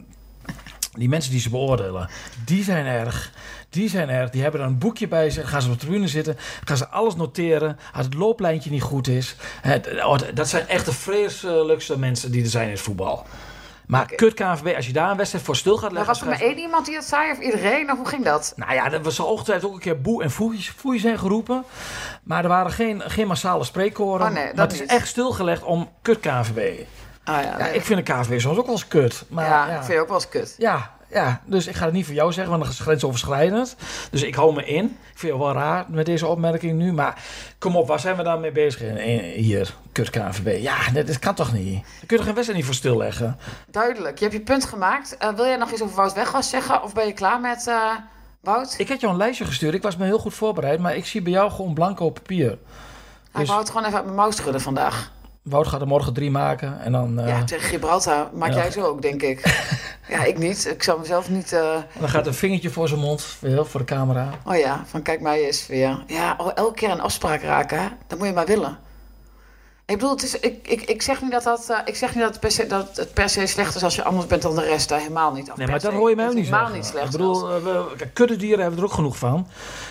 die 1.00 1.10
mensen 1.10 1.32
die 1.32 1.40
ze 1.40 1.50
beoordelen. 1.50 2.10
Die 2.46 2.64
zijn 2.64 2.86
erg. 2.86 3.32
Die 3.70 3.90
zijn 3.90 4.10
erg. 4.10 4.30
Die 4.30 4.42
hebben 4.42 4.60
dan 4.60 4.70
een 4.70 4.78
boekje 4.78 5.08
bij 5.08 5.30
zich. 5.30 5.50
Gaan 5.50 5.62
ze 5.62 5.68
op 5.68 5.74
de 5.74 5.86
tribune 5.86 6.08
zitten. 6.08 6.38
Gaan 6.64 6.78
ze 6.78 6.88
alles 6.88 7.16
noteren. 7.16 7.80
Als 7.94 8.06
het 8.06 8.14
looplijntje 8.14 8.70
niet 8.70 8.82
goed 8.82 9.08
is. 9.08 9.36
Het, 9.62 9.88
oh, 10.04 10.18
dat 10.34 10.50
zijn 10.50 10.68
echt 10.68 10.86
de 10.86 10.94
vreselijkste 10.94 12.00
mensen 12.00 12.32
die 12.32 12.44
er 12.44 12.50
zijn 12.50 12.66
in 12.66 12.72
het 12.74 12.82
voetbal. 12.82 13.26
Maar 13.88 14.06
kut 14.16 14.34
KNVB, 14.34 14.76
als 14.76 14.88
je 14.88 14.94
daar 14.94 15.12
een 15.12 15.18
wedstrijd 15.18 15.46
voor 15.46 15.56
stil 15.56 15.74
gaat 15.74 15.82
Maar 15.82 15.92
leggen... 15.92 16.14
was 16.14 16.22
er 16.22 16.28
maar 16.28 16.40
één 16.42 16.58
iemand 16.58 16.86
die 16.86 16.96
dat 16.96 17.04
zei 17.04 17.32
of 17.32 17.40
iedereen? 17.40 17.92
Of 17.92 17.98
hoe 17.98 18.08
ging 18.08 18.24
dat? 18.24 18.54
nou 18.56 18.74
ja, 18.74 18.92
er 18.92 19.02
was 19.02 19.20
ongetwijfeld 19.20 19.70
ook 19.70 19.76
een 19.76 19.84
keer 19.84 20.02
boe 20.02 20.24
en 20.24 20.32
foei 20.32 20.62
foei 20.62 21.00
zijn 21.00 21.20
geroepen. 21.20 21.64
Maar 22.24 22.44
er 22.44 22.50
waren 22.50 22.72
geen, 22.72 23.02
geen 23.02 23.28
massale 23.28 23.64
spreekkoren. 23.64 24.28
Oh 24.28 24.34
nee, 24.34 24.44
maar 24.44 24.56
dat 24.56 24.64
het 24.64 24.74
is 24.74 24.80
niet. 24.80 24.90
echt 24.90 25.08
stilgelegd 25.08 25.64
om 25.64 25.90
kut 26.02 26.20
KNVB. 26.20 26.86
Ah 27.28 27.44
ja, 27.44 27.68
ik 27.68 27.82
vind 27.82 28.06
de 28.06 28.14
KNVB 28.14 28.40
soms 28.40 28.58
ook 28.58 28.66
wel 28.66 28.74
eens 28.74 28.88
kut. 28.88 29.24
Maar 29.28 29.46
ja, 29.46 29.68
ja, 29.68 29.76
ik 29.76 29.84
vind 29.84 29.94
je 29.94 30.00
ook 30.00 30.08
wel 30.08 30.16
eens 30.16 30.30
kut. 30.30 30.56
ja, 30.58 30.96
ja, 31.10 31.42
dus 31.46 31.68
ik 31.68 31.76
ga 31.76 31.86
het 31.86 31.94
niet 31.94 32.06
voor 32.06 32.14
jou 32.14 32.32
zeggen, 32.32 32.52
want 32.52 32.64
dat 32.64 32.74
is 32.74 32.80
grensoverschrijdend. 32.80 33.76
Dus 34.12 34.24
ik 34.24 34.36
hou 34.36 34.54
me 34.54 34.66
in. 34.66 34.86
Ik 34.86 35.20
vind 35.20 35.34
het 35.34 35.42
wel 35.42 35.54
raar 35.54 35.86
met 35.90 36.06
deze 36.06 36.28
opmerking 36.28 36.78
nu. 36.78 36.94
Maar 36.94 37.24
kom 37.60 37.76
op, 37.76 37.88
waar 37.88 38.00
zijn 38.00 38.16
we 38.16 38.24
dan 38.24 38.40
mee 38.40 38.52
bezig 38.52 38.82
in, 38.82 39.20
hier? 39.20 39.74
Kut 39.92 40.10
KNVB. 40.10 40.62
Ja, 40.62 40.76
dat, 40.94 41.08
dat 41.08 41.20
kan 41.20 41.36
toch 41.36 41.54
niet? 41.54 41.86
Je 42.02 42.08
toch 42.08 42.26
geen 42.26 42.34
wedstrijd 42.34 42.56
niet 42.56 42.66
voor 42.66 42.74
stilleggen? 42.74 43.40
Duidelijk. 43.72 44.18
Je 44.18 44.24
hebt 44.24 44.38
je 44.38 44.44
punt 44.44 44.66
gemaakt. 44.66 45.18
Eh, 45.18 45.30
wil 45.30 45.46
jij 45.46 45.58
nog 45.58 45.72
iets 45.72 45.82
over 45.82 45.96
Wout 45.96 46.14
Weghorst 46.14 46.50
zeggen? 46.50 46.84
Of 46.84 46.94
ben 46.94 47.06
je 47.06 47.14
klaar 47.14 47.40
met 47.40 47.68
eh, 47.68 47.92
Wout? 48.42 48.76
Ik 48.78 48.90
had 48.90 49.00
jou 49.00 49.14
een 49.14 49.20
lijstje 49.20 49.46
gestuurd. 49.46 49.74
Ik 49.74 49.82
was 49.82 49.98
me 49.98 50.06
heel 50.06 50.20
goed 50.20 50.34
voorbereid. 50.34 50.80
Maar 50.80 50.96
ik 50.96 51.06
zie 51.06 51.22
bij 51.22 51.32
jou 51.32 51.52
gewoon 51.52 51.74
blanco 51.74 52.06
op 52.06 52.14
papier. 52.14 52.52
Ik 52.52 52.60
dus- 53.32 53.48
wou 53.48 53.60
het 53.60 53.70
gewoon 53.70 53.84
even 53.84 53.96
uit 53.96 54.06
mijn 54.06 54.18
mouw 54.18 54.32
schudden 54.32 54.62
vandaag. 54.62 55.12
Wout 55.50 55.68
gaat 55.68 55.82
er 55.82 55.88
morgen 55.88 56.14
drie 56.14 56.32
maken. 56.32 56.80
En 56.82 56.92
dan... 56.92 57.20
eh, 57.20 57.28
Ja, 57.28 57.44
tegen 57.44 57.70
Gibraltar 57.70 58.30
maak 58.34 58.54
jij 58.54 58.72
zo 58.72 58.82
ook, 58.82 59.02
denk 59.02 59.22
ik. 59.22 59.66
ja, 60.10 60.24
ik 60.24 60.38
niet. 60.38 60.66
Ik 60.66 60.84
zal 60.84 60.98
mezelf 61.00 61.30
niet... 61.30 61.54
eh, 61.54 61.76
Dan 62.00 62.10
gaat 62.10 62.28
een 62.28 62.34
vingertje 62.34 62.70
voor 62.70 62.88
zijn 62.88 63.00
mond, 63.00 63.22
voor 63.64 63.80
de 63.80 63.84
camera. 63.86 64.30
Oh 64.46 64.56
ja, 64.58 64.84
van 64.86 65.02
kijk 65.02 65.22
mij 65.22 65.46
eens 65.46 65.68
weer. 65.68 66.04
Ja, 66.08 66.36
oh, 66.38 66.52
elke 66.56 66.74
keer 66.74 66.90
een 66.90 67.02
afspraak 67.02 67.42
raken, 67.42 67.82
hè? 67.82 67.88
Dat 68.08 68.18
moet 68.18 68.28
je 68.28 68.34
maar 68.34 68.46
willen. 68.46 68.78
Ik 69.88 69.96
bedoel, 69.96 70.12
het 70.12 70.24
is, 70.24 70.40
ik, 70.40 70.68
ik, 70.68 70.82
ik 70.82 71.02
zeg 71.02 71.22
niet 71.22 71.32
dat, 71.32 71.44
dat, 71.44 71.70
eh, 71.70 71.78
ik 71.86 71.96
zeg 71.96 72.16
niet 72.16 72.24
dat, 72.24 72.32
het 72.32 72.40
per 72.40 72.52
se, 72.52 72.68
dat 72.68 72.98
het 72.98 73.14
per 73.14 73.30
se 73.30 73.46
slecht 73.46 73.76
is 73.76 73.84
als 73.84 73.96
je 73.96 74.04
anders 74.04 74.28
bent 74.28 74.42
dan 74.42 74.56
de 74.56 74.62
rest. 74.62 74.90
Daar 74.90 75.00
helemaal 75.00 75.34
niet. 75.34 75.56
Nee, 75.56 75.68
maar 75.68 75.80
dat 75.80 75.94
hoor 75.94 76.10
je 76.10 76.16
mij 76.16 76.28
ook 76.28 76.34
niet 76.34 76.46
helemaal 76.46 76.66
zeggen. 76.66 76.80
niet 76.80 76.90
slecht. 76.90 77.06
Ik 77.06 77.12
bedoel, 77.12 77.50
eh, 77.50 77.64
we, 77.64 77.96
kijk, 77.98 78.14
kuddedieren 78.14 78.60
hebben 78.60 78.76
we 78.76 78.86
er 78.86 78.92
ook 78.92 78.96
genoeg 78.96 79.18
van. 79.18 79.48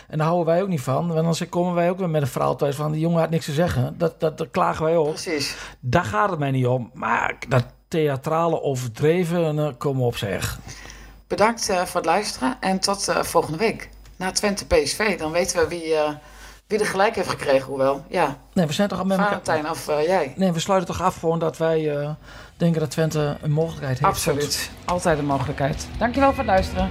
En 0.09 0.19
daar 0.19 0.27
houden 0.27 0.47
wij 0.47 0.63
ook 0.63 0.69
niet 0.69 0.81
van. 0.81 1.07
Want 1.07 1.19
anders 1.19 1.49
komen 1.49 1.75
wij 1.75 1.91
ook 1.91 1.99
weer 1.99 2.11
met 2.11 2.23
een 2.23 2.29
verhaal 2.29 2.57
thuis 2.57 2.77
van... 2.77 2.93
die 2.93 3.01
jongen 3.01 3.21
had 3.21 3.31
niks 3.31 3.45
te 3.45 3.53
zeggen. 3.53 3.95
Dat, 3.99 4.21
dat, 4.21 4.39
dat 4.39 4.51
klagen 4.51 4.85
wij 4.85 4.97
op. 4.97 5.09
Precies. 5.09 5.57
Daar 5.81 6.05
gaat 6.05 6.31
het 6.31 6.39
mij 6.39 6.51
niet 6.51 6.67
om. 6.67 6.91
Maar 6.95 7.37
dat 7.49 7.65
theatrale 7.89 8.63
overdreven, 8.63 9.59
eh, 9.59 9.69
kom 9.79 10.03
op 10.03 10.17
zeg. 10.17 10.59
Bedankt 11.27 11.69
eh, 11.69 11.83
voor 11.83 12.01
het 12.01 12.05
luisteren 12.05 12.57
en 12.61 12.81
tot 12.81 13.13
volgende 13.21 13.59
week. 13.59 13.89
Na 14.17 14.33
Twente 14.33 14.67
PSV, 14.67 15.19
dan 15.19 15.33
weten 15.33 15.59
we 15.59 15.69
wie, 15.69 15.95
wie 16.66 16.79
er 16.79 16.87
gelijk 16.87 17.14
heeft 17.14 17.29
gekregen. 17.29 17.68
Hoewel, 17.68 18.05
ja, 18.09 18.38
Nee, 18.52 18.66
we 18.66 18.72
zijn 18.72 18.88
toch 18.88 18.98
al 18.98 19.05
met 19.05 19.18
elkaar... 19.18 19.70
Of 19.70 19.88
eh, 19.88 20.07
jij. 20.07 20.33
Nee, 20.37 20.52
we 20.52 20.61
sluiten 20.61 20.88
toch 20.88 21.02
af 21.02 21.16
gewoon 21.16 21.38
dat 21.38 21.57
wij 21.57 21.96
eh, 21.96 22.11
denken 22.57 22.81
dat 22.81 22.90
Twente 22.90 23.37
een 23.42 23.52
mogelijkheid 23.52 23.98
heeft. 23.98 24.11
Absoluut. 24.11 24.70
Altijd 24.85 25.18
een 25.18 25.26
mogelijkheid. 25.26 25.88
Dankjewel 25.98 26.29
voor 26.29 26.38
het 26.38 26.46
luisteren. 26.46 26.90